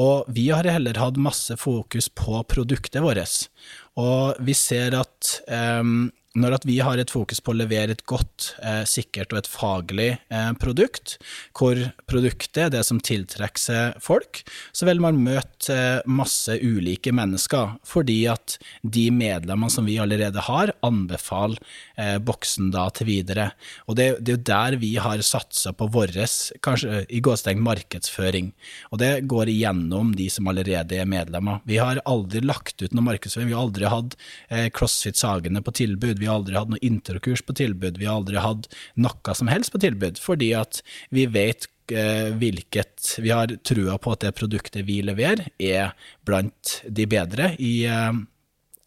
[0.00, 3.48] Og vi har heller hatt masse fokus på produktet vårt.
[4.00, 8.54] Og vi ser at um, når vi har et fokus på å levere et godt,
[8.62, 11.16] eh, sikkert og et faglig eh, produkt,
[11.54, 11.78] hvor
[12.10, 14.42] produktet er det som tiltrekker seg folk,
[14.74, 20.42] så vil man møte eh, masse ulike mennesker, fordi at de medlemmene som vi allerede
[20.48, 21.60] har, anbefaler
[21.96, 23.52] eh, boksen da til videre.
[23.86, 26.16] Og det, det er jo der vi har satsa på vår,
[26.64, 28.50] kanskje i gåsteng markedsføring,
[28.90, 31.62] og det går igjennom de som allerede er medlemmer.
[31.68, 34.18] Vi har aldri lagt ut noe markedsføring, vi har aldri hatt
[34.50, 38.18] eh, CrossFit Sagene på tilbud vi har aldri hatt noe interkurs på tilbud, vi har
[38.18, 40.80] aldri hatt noe som helst på tilbud, fordi at
[41.14, 45.92] vi vet eh, hvilket Vi har trua på at det produktet vi leverer, er
[46.24, 48.16] blant de bedre i, eh,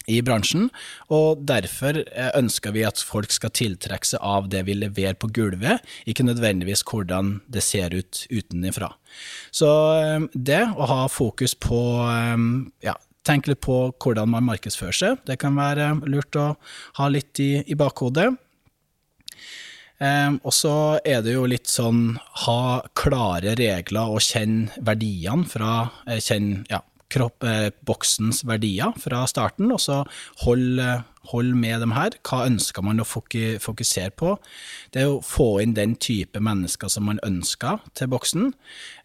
[0.10, 0.72] i bransjen,
[1.14, 5.30] og derfor eh, ønsker vi at folk skal tiltrekke seg av det vi leverer på
[5.30, 8.96] gulvet, ikke nødvendigvis hvordan det ser ut utenifra.
[9.54, 9.70] Så
[10.34, 11.80] det å ha fokus på
[12.84, 12.98] ja,
[13.28, 15.24] tenke litt på hvordan man markedsfører seg.
[15.28, 16.50] Det kan være lurt å
[17.00, 18.32] ha litt i, i bakhodet.
[19.98, 25.72] Um, og så er det jo litt sånn ha klare regler og kjenne verdiene fra
[26.06, 30.02] Kjenn Kjenne ja, kropp, eh, boksens verdier fra starten, og så
[30.44, 30.82] hold,
[31.32, 32.16] hold, med dem her.
[32.28, 34.36] Hva ønsker man å fokusere på?
[34.94, 38.52] Det er å få inn den type mennesker som man ønsker til boksen.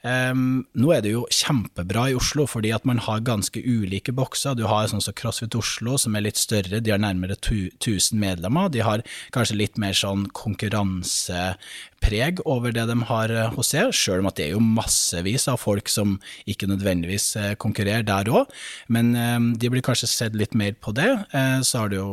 [0.02, 4.56] Um, nå er det jo kjempebra i Oslo, fordi at man har ganske ulike bokser.
[4.58, 8.72] Du har sånn som CrossFit Oslo, som er litt større, de har nærmere 1000 medlemmer.
[8.72, 9.04] De har
[9.34, 14.36] kanskje litt mer sånn konkurransepreg over det de har eh, hos seg, sjøl om at
[14.40, 16.16] det er jo massevis av folk som
[16.50, 18.44] ikke nødvendigvis eh, konkurrerer der òg.
[18.92, 21.12] Men um, de blir kanskje sett litt mer på det.
[21.30, 22.11] Uh, så har du jo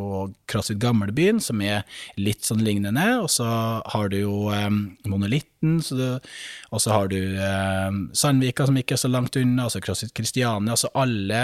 [0.50, 1.84] CrossFit Gamlebyen, som er
[2.20, 3.48] litt sånn lignende, og så
[3.94, 9.12] har du jo um, Monolitten, og så har du Ehm, Sandvika, som ikke er så
[9.12, 10.76] langt unna, og så CrossFit Kristiania.
[10.76, 11.44] Altså alle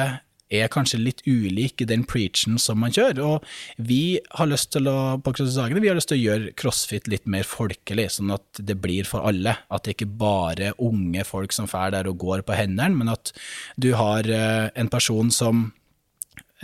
[0.55, 3.21] er kanskje litt ulike i den preachen som man kjører.
[3.25, 7.09] Og vi har lyst til å på CrossFit-dagene, vi har lyst til å gjøre CrossFit
[7.11, 9.57] litt mer folkelig, sånn at det blir for alle.
[9.73, 13.15] At det ikke bare er unge folk som drar der og går på hendene, men
[13.15, 13.33] at
[13.81, 15.71] du har uh, en person som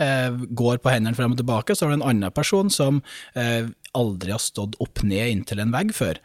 [0.00, 3.02] går på hendene frem og tilbake, så har du en annen person som
[3.36, 3.68] uh,
[3.98, 6.20] aldri har stått opp ned inntil en vegg før.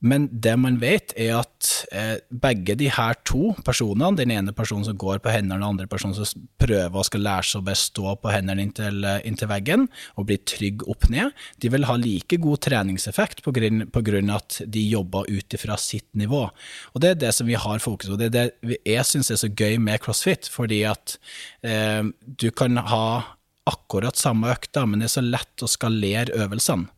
[0.00, 4.86] Men det man vet, er at eh, begge de her to personene, den ene personen
[4.86, 7.66] som går på hendene, og den andre personen som prøver å skal lære seg å
[7.66, 9.84] bestå på hendene inntil, eh, inntil, veggen
[10.16, 14.32] og bli trygg opp ned, de vil ha like god treningseffekt på grunn, på grunn
[14.32, 16.46] av at de jobber ut ifra sitt nivå.
[16.94, 18.16] Og Det er det som vi har fokus på.
[18.16, 21.18] Det er det jeg syns er så gøy med CrossFit, fordi at
[21.60, 23.36] eh, du kan ha
[23.68, 26.88] akkurat samme økta, men det er så lett å skalere øvelsene.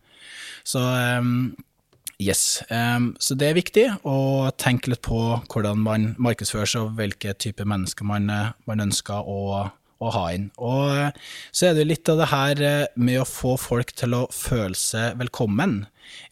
[0.62, 1.30] Så eh,
[2.22, 4.16] Yes, um, så det er viktig å
[4.60, 5.18] tenke litt på
[5.50, 10.24] hvordan man markedsfører seg, og hvilke typer mennesker man, eh, man ønsker å, å, ha
[10.34, 10.50] inn.
[10.62, 11.16] Og eh,
[11.50, 14.78] så er det litt av det her eh, med å få folk til å føle
[14.78, 15.80] seg velkommen.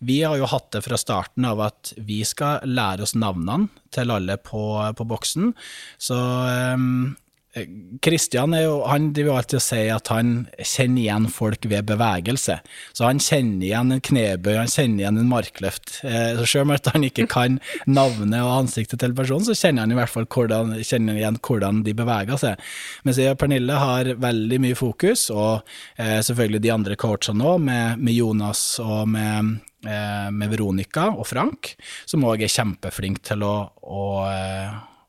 [0.05, 4.15] Vi har jo hatt det fra starten av at vi skal lære oss navnene til
[4.15, 4.63] alle på,
[4.95, 5.55] på boksen.
[5.99, 6.21] Så
[8.01, 8.53] Kristian
[8.87, 12.61] han driver alltid og sier at han kjenner igjen folk ved bevegelse.
[12.95, 15.97] Så han kjenner igjen en knebøy, han kjenner igjen en markløft.
[16.07, 17.59] Eh, så selv om han ikke kan
[17.91, 21.97] navnet og ansiktet til personen, så kjenner han i hvert fall hvordan, igjen hvordan de
[21.99, 22.71] beveger seg.
[23.07, 25.67] Mens jeg og Pernille har veldig mye fokus, og
[25.99, 29.57] eh, selvfølgelig de andre coachene òg, med, med, Jonas og med,
[29.91, 31.75] eh, med Veronica og Frank,
[32.07, 34.07] som òg er kjempeflinke til å, å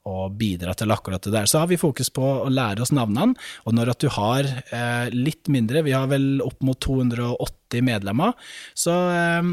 [0.10, 1.49] og bidra til akkurat det der.
[1.49, 5.12] Så har vi fokus på å lære oss navnene, og når at du har eh,
[5.14, 8.34] litt mindre, vi har vel opp mot 280 medlemmer,
[8.74, 9.52] så eh,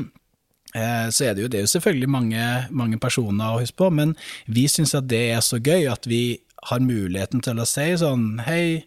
[0.78, 3.92] eh, så er det jo, det er jo selvfølgelig mange, mange, personer å huske på,
[4.00, 7.90] men vi syns at det er så gøy at vi har muligheten til å si
[8.00, 8.82] sånn hei,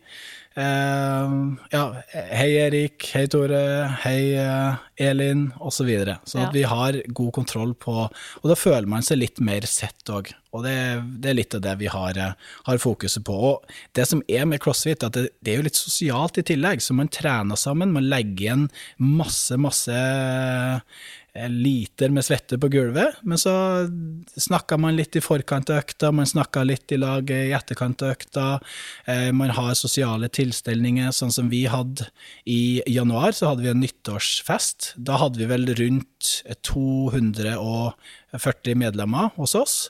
[0.52, 1.82] Uh, ja,
[2.12, 3.62] hei Erik, hei Tore,
[4.04, 5.78] hei uh, Elin, osv.
[5.78, 6.18] Så, videre.
[6.28, 6.50] så ja.
[6.50, 10.34] at vi har god kontroll på Og da føler man seg litt mer sett òg.
[10.52, 10.76] Og det,
[11.24, 13.38] det, er litt av det vi har, uh, har, fokuset på.
[13.54, 16.84] Og det som er med crossfit, at det, det, er jo litt sosialt i tillegg.
[16.84, 18.68] Så man trener sammen, man legger igjen
[19.00, 20.04] masse, masse
[21.34, 23.88] liter med svette på gulvet, men så
[24.36, 28.12] snakka man litt i forkant av økta, man snakka litt i lag i etterkant av
[28.18, 28.60] økta.
[29.06, 32.10] Eh, man har sosiale tilstelninger, sånn som vi hadde
[32.44, 34.94] i januar, så hadde vi en nyttårsfest.
[34.98, 39.90] Da hadde vi vel rundt 240 medlemmer hos oss.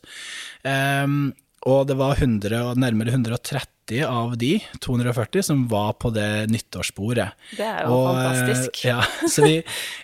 [0.61, 1.33] Ehm,
[1.65, 7.27] og det var 100, nærmere 130 av de 240 som var på det nyttårsbordet.
[7.57, 8.83] Det er jo og, fantastisk.
[8.87, 9.57] Ja, så vi,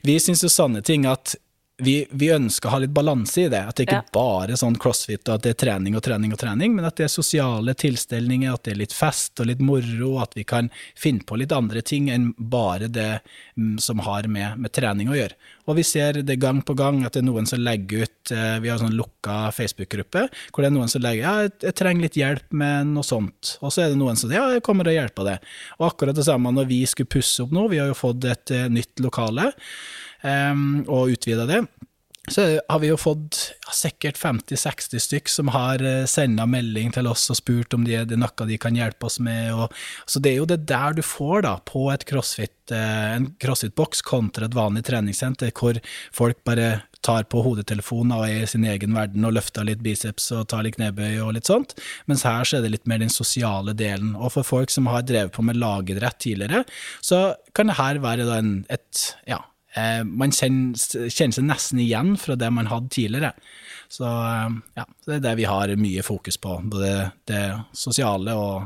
[0.07, 1.38] vi syns jo sånne ting at
[1.78, 3.59] vi, vi, ønsker å ha litt balanse i det.
[3.69, 4.05] At det ikke ja.
[4.13, 6.97] bare er sånn crossfit og at det er trening og trening og trening, men at
[6.97, 10.71] det er sosiale tilstelninger, at det er litt fest og litt moro, at vi kan
[10.97, 13.19] finne på litt andre ting enn bare det
[13.55, 15.38] mm, som har med, med trening å gjøre.
[15.67, 18.57] Og vi ser det gang på gang at det er noen som legger ut eh,
[18.63, 22.07] Vi har en sånn lukka Facebook-gruppe hvor det er noen som legger ja, jeg trenger
[22.07, 23.57] litt hjelp med noe sånt.
[23.61, 25.53] Og så er det noen som ja, jeg kommer og hjelper deg.
[25.78, 28.55] Og akkurat det samme når vi skulle pusse opp nå, vi har jo fått et
[28.55, 29.51] uh, nytt lokale
[30.26, 31.61] og utvida det.
[32.28, 37.07] Så har vi jo fått ja, sikkert 50-60 stykk som har eh, senda melding til
[37.07, 39.53] oss og spurt om det er noe de kan hjelpe oss med.
[39.55, 39.72] Og,
[40.03, 44.03] så det er jo det der du får da, på et crossfit, uh, en crossfit-boks
[44.03, 45.80] kontra et vanlig treningssenter, hvor
[46.11, 46.70] folk bare
[47.05, 50.68] tar på hodetelefonen og er i sin egen verden og løfter litt biceps og tar
[50.68, 51.78] litt knebøy og litt sånt.
[52.11, 54.18] Mens her så er det litt mer den sosiale delen.
[54.18, 56.65] Og for folk som har drevet på med lagidrett tidligere,
[56.99, 59.53] så kan det her være en, et ja, eh,
[60.03, 60.78] man kjenner,
[61.09, 63.34] kjenner, seg nesten igjen fra det man hadde tidligere.
[63.91, 67.43] Så eh, ja, det er det vi har mye fokus på, både det
[67.75, 68.65] sosiale og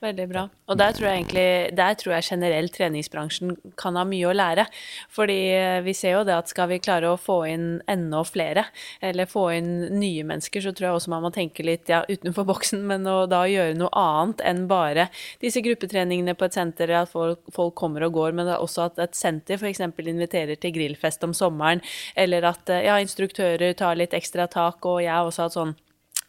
[0.00, 0.42] Veldig bra.
[0.72, 4.64] Og der tror egentlig, der tror jeg generelt treningsbransjen kan ha mye å lære.
[5.12, 8.64] Fordi eh, vi ser jo det at skal vi klare å få inn enda flere,
[9.04, 12.48] eller få inn nye mennesker, så tror jeg også man må tenke litt ja, utenfor
[12.48, 15.10] boksen, men å da gjøre noe annet enn bare
[15.44, 19.20] disse gruppetreningene på et senter, at folk, folk kommer og går, men også at et
[19.20, 19.84] senter f.eks.
[19.84, 21.84] inviterer til grillfest om sommeren,
[22.16, 25.76] eller at ja, instruktører tar litt ekstra tak, og jeg har også hatt sånn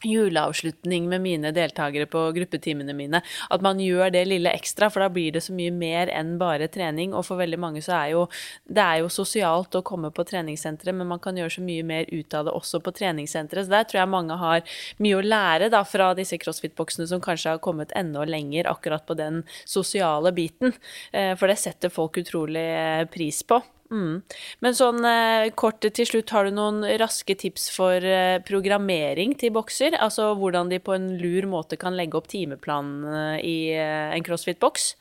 [0.03, 3.21] juleavslutning med mine deltakere på gruppetimene mine.
[3.49, 6.69] At man gjør det lille ekstra, for da blir det så mye mer enn bare
[6.71, 7.15] trening.
[7.17, 8.25] Og for veldig mange så er jo
[8.65, 12.09] det er jo sosialt å komme på treningssenteret, men man kan gjøre så mye mer
[12.11, 13.67] ut av det også på treningssenteret.
[13.67, 17.55] Så der tror jeg mange har mye å lære da fra disse crossfit-boksene som kanskje
[17.55, 20.75] har kommet enda lenger akkurat på den sosiale biten.
[21.11, 23.61] Eh, for det setter folk utrolig eh, pris på.
[23.91, 24.21] Mm.
[24.63, 29.51] Men sånn eh, kort til slutt, har du noen raske tips for eh, programmering til
[29.55, 29.97] bokser?
[29.99, 34.93] Altså hvordan de på en lur måte kan legge opp timeplanen eh, i en crossfit-boks?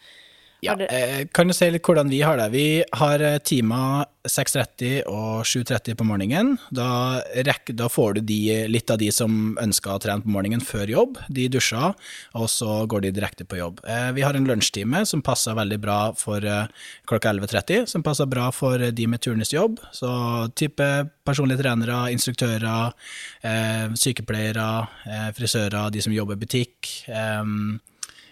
[0.60, 2.48] Ja, eh, kan du si litt hvordan vi har det?
[2.52, 2.64] Vi
[3.00, 6.58] har eh, timer 6.30 og 7.30 på morgenen.
[6.76, 10.60] Da, rekker, da, får du de, litt av de som ønsker å trene på morgenen
[10.60, 11.16] før jobb.
[11.32, 11.96] De dusjer,
[12.36, 13.80] og så går de direkte på jobb.
[13.88, 16.44] Eh, vi har en lunsjtime som passer veldig bra for
[17.08, 19.80] klokka 11.30, som passer bra for de med turnusjobb.
[19.96, 20.12] Så
[20.60, 20.90] type
[21.24, 22.92] personlige trenere, instruktører,
[23.96, 24.68] sykepleiere,
[25.36, 26.90] frisører, de som jobber i butikk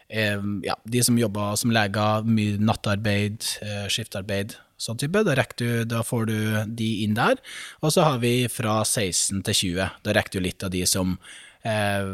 [0.09, 5.25] ja, de som jobber som leger, mye nattarbeid, eh, skiftarbeid, sånn type.
[5.27, 6.39] Da, du, da, får du
[6.79, 7.37] de inn der.
[7.83, 9.91] Og så har vi fra 16 til 20.
[10.07, 11.19] Da rekker du litt av de som
[11.67, 12.09] eh,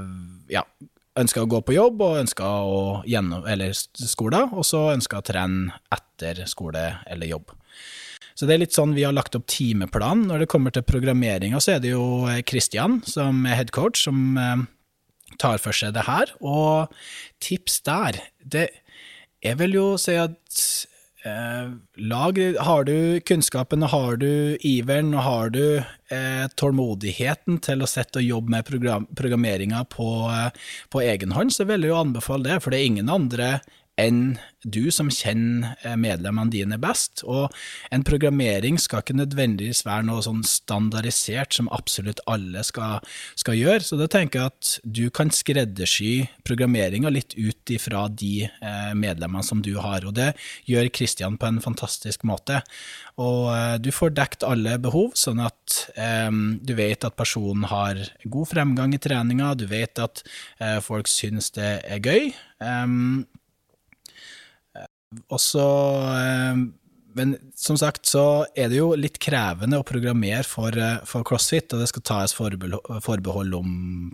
[0.50, 0.64] ja,
[1.20, 5.26] ønsker å gå på jobb og ønsker å gjennom, eller skole, og så ønsker å
[5.26, 7.54] trene etter skole eller jobb.
[8.34, 10.24] Så det er litt sånn vi har lagt opp timeplan.
[10.26, 14.64] Når det kommer til programmeringa, så er det jo Kristian som er headcoach, som eh,
[15.40, 16.32] tar for seg det her.
[16.40, 16.92] Og
[17.44, 18.68] tips der, det
[19.44, 20.60] jeg vil jo si at
[21.28, 21.72] eh,
[22.08, 27.90] lag Har du kunnskapen, og har du iveren, og har du eh, tålmodigheten til å
[27.90, 30.50] sette og jobbe med program, programmeringa på, eh,
[30.88, 33.50] på egen hånd, så vil jeg jo anbefale det, for det er ingen andre
[34.00, 37.22] enn du som kjenner eh, medlemmene dine best.
[37.28, 37.52] Og
[37.94, 43.04] en programmering skal ikke nødvendigvis være noe sånn standardisert som absolutt alle skal,
[43.38, 43.84] skal gjøre.
[43.84, 49.46] Så da tenker jeg at du kan skreddersy programmeringa litt ut ifra de eh, medlemmene
[49.46, 50.08] som du har.
[50.08, 50.32] Og det
[50.70, 52.62] gjør Kristian på en fantastisk måte.
[53.20, 58.00] Og eh, du får dekt alle behov, sånn at um, du vet at personen har
[58.24, 60.22] god fremgang i treninga, du vet at
[60.60, 62.32] uh, folk syns det er gøy.
[62.58, 63.24] Um,
[65.28, 65.68] og så
[66.14, 66.64] eh,
[67.14, 71.72] men som sagt så er det jo litt krevende å programmere for, eh, for CrossFit,
[71.72, 73.68] og det skal tas forbehold om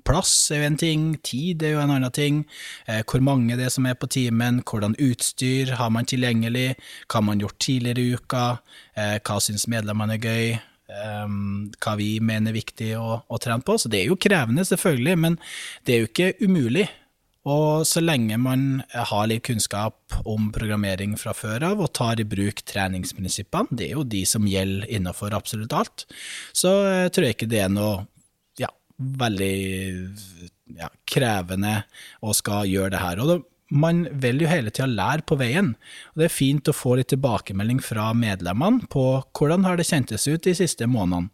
[0.04, 2.44] plass er jo en ting, tid er jo en annen ting,
[2.86, 6.76] eh, hvor mange det er som er på timen, hvordan utstyr har man tilgjengelig,
[7.08, 8.46] hva har man gjort tidligere i uka,
[9.24, 10.60] hva syns medlemmene er gøy,
[11.80, 13.78] hva vi mener er viktig å, å trene på.
[13.78, 15.38] Så det er jo krevende, selvfølgelig, men
[15.86, 16.88] det er jo ikke umulig.
[17.48, 22.26] Og så lenge man har litt kunnskap om programmering fra før av, og tar i
[22.28, 26.04] bruk treningsprinsippene, det er jo de som gjelder innenfor absolutt alt,
[26.52, 28.04] så eh, tror jeg ikke det er noe
[28.60, 28.68] ja,
[28.98, 29.54] veldig
[30.76, 31.78] ja, krevende
[32.20, 33.24] å skal gjøre det her.
[33.24, 33.38] Og da
[33.70, 35.72] man vil jo hele tida lære på veien,
[36.10, 39.04] og det er fint å få litt tilbakemelding fra medlemmene på
[39.36, 41.30] hvordan har det kjentes ut de siste månedene.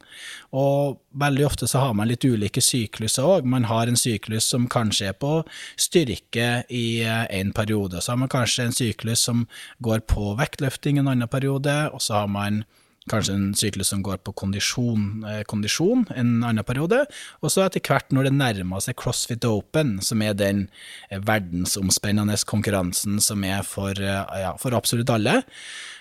[0.57, 3.49] Og veldig ofte så har man litt ulike sykluser òg.
[3.49, 5.41] Man har en syklus som kanskje er på
[5.80, 9.47] styrke i en periode, så har man kanskje en syklus som
[9.84, 12.64] går på vektløfting en annen periode, og så har man
[13.11, 17.04] kanskje en syklus som går på kondisjon, eh, kondisjon en annen periode,
[17.40, 20.66] og så etter hvert, når det nærmer seg CrossFit Open, som er den
[21.11, 25.42] eh, verdensomspennende konkurransen som er for, eh, ja, for absolutt alle,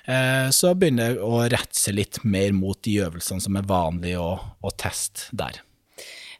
[0.06, 4.36] så begynner det å rette seg litt mer mot de øvelsene som er vanlige å,
[4.38, 5.64] å teste der.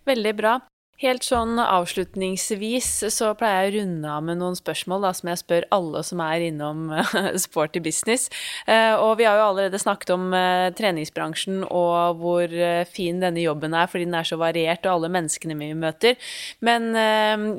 [0.06, 0.60] Veldig bra.
[1.04, 5.42] Helt sånn avslutningsvis så pleier jeg å runde av med noen spørsmål da, som jeg
[5.42, 6.86] spør alle som er innom
[7.46, 8.30] sporty business.
[8.64, 13.44] Eh, og vi har jo allerede snakket om eh, treningsbransjen og hvor eh, fin denne
[13.44, 16.16] jobben er fordi den er så variert og alle menneskene vi møter.
[16.64, 16.88] Men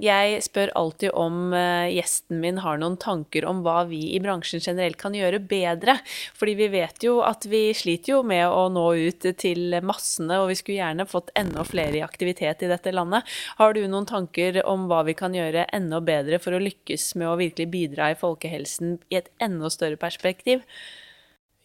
[0.00, 1.52] jeg spør alltid om
[1.92, 5.98] gjesten min har noen tanker om hva vi i bransjen generelt kan gjøre bedre.
[6.38, 10.48] Fordi vi vet jo at vi sliter jo med å nå ut til massene, og
[10.52, 13.25] vi skulle gjerne fått enda flere i aktivitet i dette landet.
[13.60, 17.30] Har du noen tanker om hva vi kan gjøre enda bedre for å lykkes med
[17.30, 20.64] å virkelig bidra i folkehelsen i et enda større perspektiv?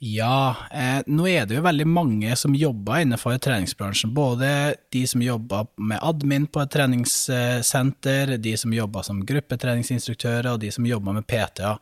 [0.02, 4.10] Ja, eh, nå er det jo veldig mange som jobber innenfor treningsbransjen.
[4.18, 4.48] Både
[4.90, 10.72] de som jobber med admin på et treningssenter, de som jobber som gruppetreningsinstruktører, og de
[10.74, 11.76] som jobber med PTA.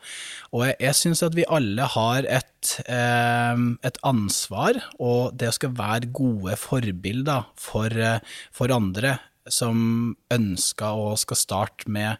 [0.51, 5.71] Og jeg, jeg syns at vi alle har et, eh, et, ansvar, og det skal
[5.79, 8.19] være gode forbilder for, eh,
[8.51, 9.15] for andre
[9.53, 12.17] som ønsker å skal starte med,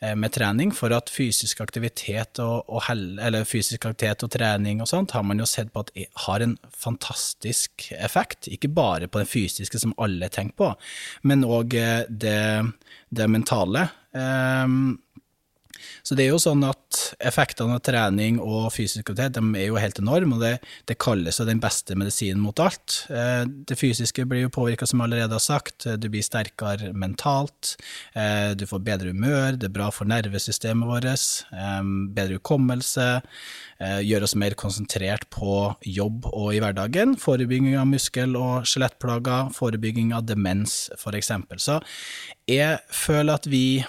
[0.00, 4.90] eh, med, trening, for at fysisk aktivitet og, og, eller fysisk aktivitet og trening og
[4.90, 5.92] sånt har man jo sett på at
[6.26, 8.48] har en fantastisk effekt.
[8.48, 10.72] Ikke bare på den fysiske, som alle tenker på,
[11.28, 12.40] men òg eh, det,
[13.10, 13.88] det mentale.
[14.12, 14.96] Um,
[16.02, 19.78] så det er jo sånn at effektene av trening og fysisk aktivitet de er jo
[19.80, 20.54] helt enorme, og det,
[20.88, 23.02] det kalles jo den beste medisinen mot alt.
[23.12, 25.86] Eh, det fysiske blir jo påvirka, som allerede har sagt.
[26.00, 27.76] Du blir sterkere mentalt.
[28.14, 31.08] Eh, du får bedre humør, det er bra for nervesystemet vårt.
[31.08, 31.82] Eh,
[32.16, 33.08] bedre hukommelse.
[33.78, 35.52] Gjør oss mer konsentrert på
[35.86, 37.12] jobb og i hverdagen.
[37.20, 39.52] Forebygging av muskel- og skjelettplager.
[39.54, 41.30] Forebygging av demens, f.eks.
[41.62, 41.78] Så
[42.50, 43.84] jeg føler at vi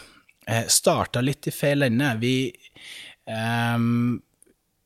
[0.50, 2.10] eh, starta litt i feil ende.
[2.22, 2.34] Vi
[3.30, 4.20] um,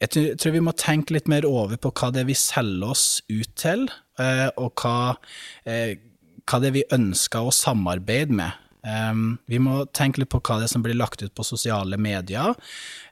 [0.04, 3.06] Jeg tror vi må tenke litt mer over på hva det er vi selger oss
[3.32, 3.86] ut til,
[4.20, 5.16] eh, og hva,
[5.64, 5.96] eh,
[6.44, 8.63] hva det er vi ønsker å samarbeide med.
[8.84, 11.96] Um, vi må tenke litt på hva det er som blir lagt ut på sosiale
[11.96, 12.52] medier.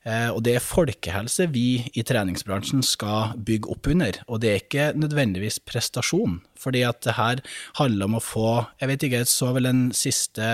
[0.04, 4.20] Uh, og det er folkehelse vi i treningsbransjen skal bygge opp under.
[4.28, 7.44] Og det er ikke nødvendigvis prestasjon, fordi at det her
[7.80, 8.50] handler om å få
[8.82, 10.48] Jeg vet ikke, jeg så vel en siste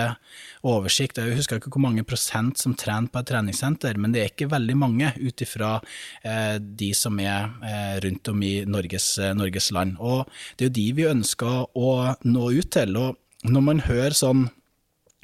[0.66, 4.30] oversikt, jeg husker ikke hvor mange prosent som trener på et treningssenter, men det er
[4.30, 9.72] ikke veldig mange ut ifra uh, de som er uh, rundt om i Norges, Norges
[9.74, 9.96] land.
[9.98, 11.90] Og det er jo de vi ønsker å
[12.22, 12.94] nå ut til.
[13.00, 14.46] Og når man hører sånn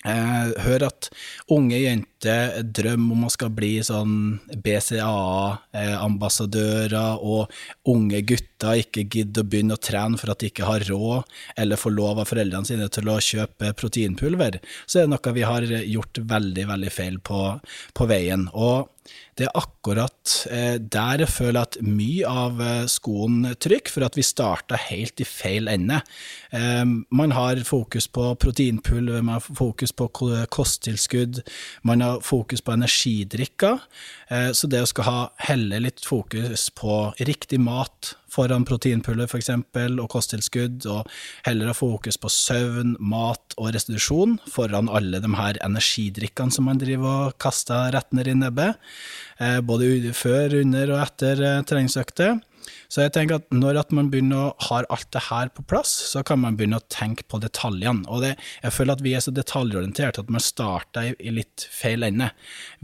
[0.05, 1.07] jeg hører at
[1.55, 4.15] unge jenter drømmer om å skal bli sånn
[4.65, 7.49] BCAA-ambassadører, og
[7.89, 11.23] unge gutter ikke gidder å begynne å trene for at de ikke har råd,
[11.57, 15.49] eller får lov av foreldrene sine til å kjøpe proteinpulver, så er det noe vi
[15.49, 17.41] har gjort veldig, veldig feil på,
[17.97, 18.43] på veien.
[18.53, 18.94] Og
[19.39, 24.17] det er akkurat eh, der jeg føler at mye av eh, skoen trykker, for at
[24.19, 26.01] vi starta helt i feil ende.
[26.55, 30.09] Eh, man har fokus på proteinpulver, man har fokus på
[30.55, 31.43] kosttilskudd,
[31.83, 33.83] man har fokus på energidrikker.
[34.57, 36.95] Så det å skal ha heller litt fokus på
[37.29, 39.51] riktig mat foran proteinpuller, f.eks.
[39.55, 41.11] og kosttilskudd, og
[41.47, 46.80] heller ha fokus på søvn, mat og restitusjon foran alle de her energidrikkene som man
[46.82, 48.80] driver og kaster rett ned i nebbet.
[49.39, 52.41] Eh, både før, under og etter eh, treningsøkter.
[52.95, 55.91] Så jeg tenker at når at man begynner å ha alt det her på plass,
[56.13, 58.07] så kan man begynne å tenke på detaljene.
[58.07, 62.07] Og det, jeg føler at vi er så detaljorientert at man starter i, litt feil
[62.07, 62.31] ende.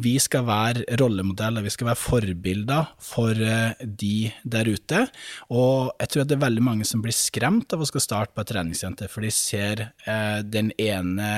[0.03, 5.07] Vi skal være rollemodeller, vi skal være forbilder for uh, de der ute.
[5.55, 8.35] Og jeg tror at det er veldig mange som blir skremt av å skal starte
[8.35, 11.31] på et treningssenter, for de ser uh, den ene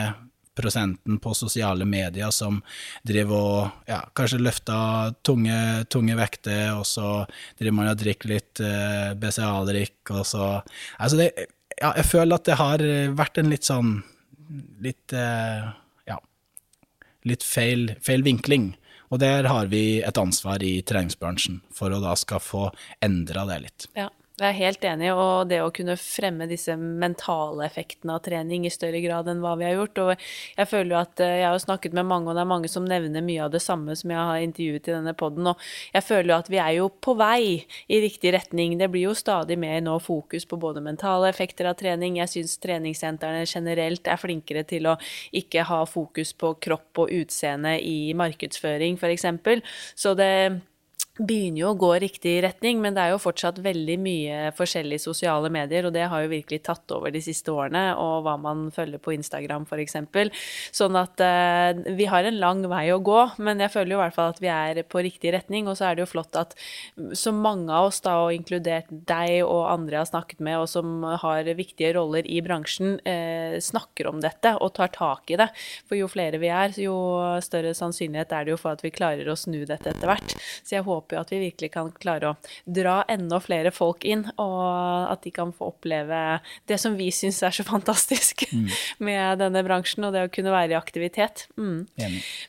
[0.59, 2.61] prosenten på sosiale medier som
[3.07, 5.59] driver og ja, kanskje løfter tunge,
[5.93, 7.25] tunge, vekter, og så
[7.59, 10.49] driver man og drikker litt eh, BCA-drikk, og så
[10.99, 11.31] Altså, det,
[11.79, 12.83] ja, jeg føler at det har
[13.17, 13.95] vært en litt sånn
[14.83, 15.69] litt eh,
[16.09, 16.19] ja,
[17.29, 18.73] litt feil, feil vinkling.
[19.13, 22.69] Og der har vi et ansvar i treningsbransjen for å da skal få
[23.05, 23.89] endra det litt.
[23.99, 24.09] Ja.
[24.43, 28.73] Jeg er helt enig, og det å kunne fremme disse mentale effektene av trening i
[28.75, 30.01] større grad enn hva vi har gjort.
[30.03, 30.25] Og
[30.57, 32.89] jeg føler jo at eh, jeg har snakket med mange, og det er mange som
[32.89, 35.47] nevner mye av det samme som jeg har intervjuet i denne poden.
[35.53, 35.63] Og
[35.95, 38.75] jeg føler jo at vi er jo på vei i riktig retning.
[38.81, 42.19] Det blir jo stadig mer nå fokus på både mentale effekter av trening.
[42.19, 44.97] Jeg syns treningssentrene generelt er flinkere til å
[45.39, 49.31] ikke ha fokus på kropp og utseende i markedsføring, f.eks.
[49.95, 50.33] Så det
[51.21, 55.51] begynner jo å gå riktig retning, men det er jo fortsatt veldig mye forskjellige sosiale
[55.53, 59.03] medier, og det har jo virkelig tatt over de siste årene, og hva man følger
[59.03, 59.99] på Instagram f.eks.
[60.73, 64.03] Sånn at eh, vi har en lang vei å gå, men jeg føler jo i
[64.07, 66.57] hvert fall at vi er på riktig retning, og så er det jo flott at
[67.19, 70.71] så mange av oss, da, og inkludert deg og andre jeg har snakket med, og
[70.73, 75.51] som har viktige roller i bransjen, eh, snakker om dette og tar tak i det.
[75.85, 76.97] For jo flere vi er, jo
[77.45, 80.37] større sannsynlighet er det jo for at vi klarer å snu dette etter hvert.
[80.65, 84.07] Så jeg håper håper jo at vi virkelig kan klare å dra enda flere folk
[84.09, 86.41] inn, og at de kan få oppleve
[86.71, 88.69] det som vi syns er så fantastisk mm.
[89.09, 91.47] med denne bransjen, og det å kunne være i aktivitet.
[91.57, 91.87] Mm.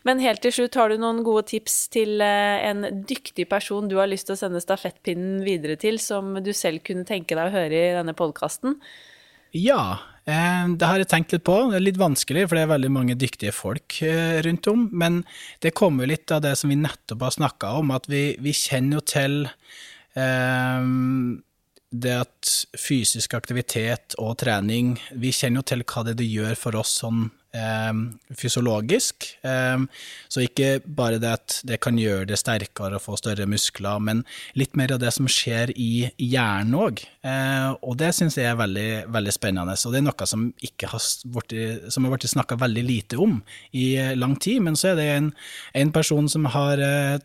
[0.08, 3.98] Men helt til slutt, har du noen gode tips til eh, en dyktig person du
[4.00, 7.56] har lyst til å sende stafettpinnen videre til, som du selv kunne tenke deg å
[7.58, 8.78] høre i denne podkasten?
[9.54, 11.56] Ja, det har jeg tenkt litt på.
[11.70, 14.86] Det er litt vanskelig, for det er veldig mange dyktige folk eh, rundt om.
[14.96, 15.24] Men
[15.64, 19.02] det kommer litt av det som vi nettopp har snakka om, at vi, vi, kjenner
[19.02, 19.36] jo til
[20.16, 21.42] um,
[21.94, 26.78] det at fysisk aktivitet og trening Vi kjenner jo til hva det, det gjør for
[26.80, 27.92] oss sånn eh,
[28.38, 29.28] fysiologisk.
[29.46, 29.84] Eh,
[30.28, 34.24] så ikke bare det at det kan gjøre det sterkere og få større muskler, men
[34.60, 37.04] litt mer av det som skjer i hjernen òg.
[37.22, 39.78] Eh, og det syns jeg er veldig, veldig, spennende.
[39.78, 40.98] Og det er noe som, har
[41.94, 43.38] som har blitt snakka veldig lite om
[43.72, 44.64] i lang tid.
[44.66, 45.30] Men så er det en,
[45.84, 47.22] en person som har eh,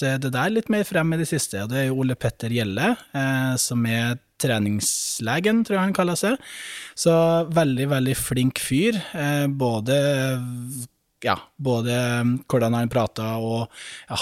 [0.00, 2.94] det der litt mer frem i det siste, og det er jo Ole Petter Gjelle,
[3.16, 6.40] eh, som er treningslegen, tror jeg han kaller seg.
[6.98, 7.12] Så
[7.52, 8.96] veldig, veldig flink fyr.
[9.12, 9.98] Eh, både
[11.24, 11.94] ja, både
[12.48, 13.68] hvordan han prater og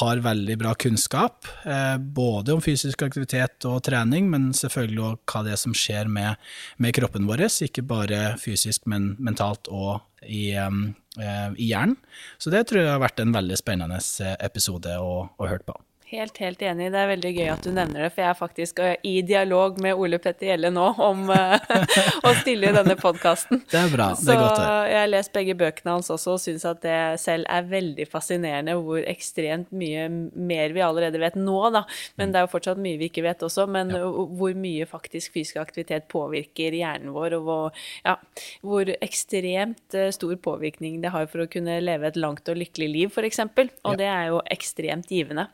[0.00, 1.46] har veldig bra kunnskap.
[1.62, 6.10] Eh, både om fysisk aktivitet og trening, men selvfølgelig òg hva det er som skjer
[6.10, 6.38] med,
[6.78, 7.46] med, kroppen vår.
[7.68, 11.98] Ikke bare fysisk, men mentalt og i, eh, i hjernen.
[12.38, 14.02] Så det tror jeg har vært en veldig spennende
[14.42, 15.78] episode å, å høre på.
[16.08, 16.86] Helt, helt enig.
[16.94, 19.76] Det er veldig gøy at du nevner det, for jeg er faktisk eh, i dialog
[19.84, 21.58] med Ole Petter Gjelle nå om uh,
[22.28, 23.60] å stille i denne podkasten.
[23.68, 24.06] Det er bra.
[24.16, 24.56] Det er godt.
[24.56, 28.06] Så jeg har lest begge bøkene hans også og syns at det selv er veldig
[28.08, 31.84] fascinerende hvor ekstremt mye mer vi allerede vet nå, da.
[32.16, 33.68] Men det er jo fortsatt mye vi ikke vet også.
[33.68, 34.08] Men ja.
[34.08, 38.16] hvor mye faktisk fysisk aktivitet påvirker hjernen vår, og hvor, ja,
[38.64, 42.92] hvor ekstremt eh, stor påvirkning det har for å kunne leve et langt og lykkelig
[42.96, 43.44] liv, f.eks.
[43.44, 43.96] Og ja.
[44.00, 45.50] det er jo ekstremt givende.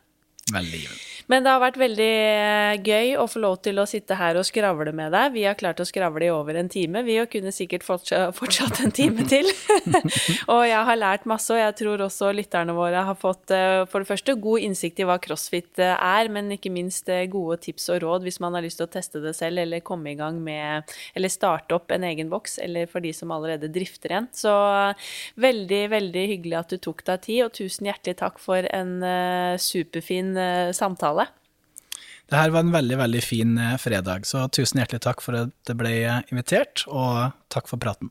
[0.53, 1.14] Veldig givende.
[1.30, 4.45] Men det har vært veldig eh, gøy å få lov til å sitte her og
[4.45, 5.32] skravle med deg.
[5.32, 7.01] Vi har klart å skravle i over en time.
[7.07, 9.49] Vi kunne sikkert fortsatt en time til.
[10.53, 14.05] og jeg har lært masse, og jeg tror også lytterne våre har fått eh, for
[14.05, 18.03] det første god innsikt i hva crossfit eh, er, men ikke minst gode tips og
[18.05, 20.92] råd hvis man har lyst til å teste det selv eller komme i gang med
[21.16, 24.28] Eller starte opp en egen boks, eller for de som allerede drifter en.
[24.36, 24.53] Så
[25.40, 28.95] veldig, veldig hyggelig at du tok deg tid, og tusen hjertelig takk for en
[29.61, 30.34] superfin
[30.76, 31.26] samtale samtale.
[32.24, 35.53] Det her var en veldig, veldig fin eh, fredag, så tusen hjertelig takk for at
[35.68, 35.92] det ble
[36.32, 38.11] invitert, og takk for praten.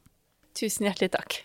[0.53, 1.39] Tusen hjertelig takk.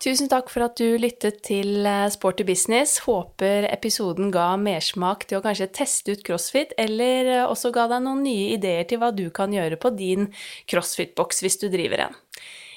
[0.00, 3.02] Tusen takk for at du lyttet til eh, Sporty business.
[3.04, 8.06] Håper episoden ga mersmak til å kanskje teste ut crossfit, eller eh, også ga deg
[8.06, 10.30] noen nye ideer til hva du kan gjøre på din
[10.72, 12.16] crossfit-boks hvis du driver en.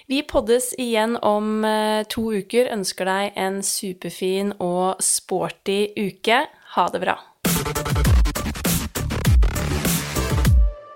[0.05, 2.67] Vi poddes igjen om eh, to uker.
[2.73, 6.41] Ønsker deg en superfin og sporty uke.
[6.75, 7.15] Ha det bra.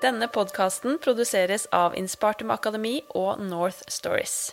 [0.03, 4.51] Denne podkasten produseres av Inspartum Akademi og North Stories.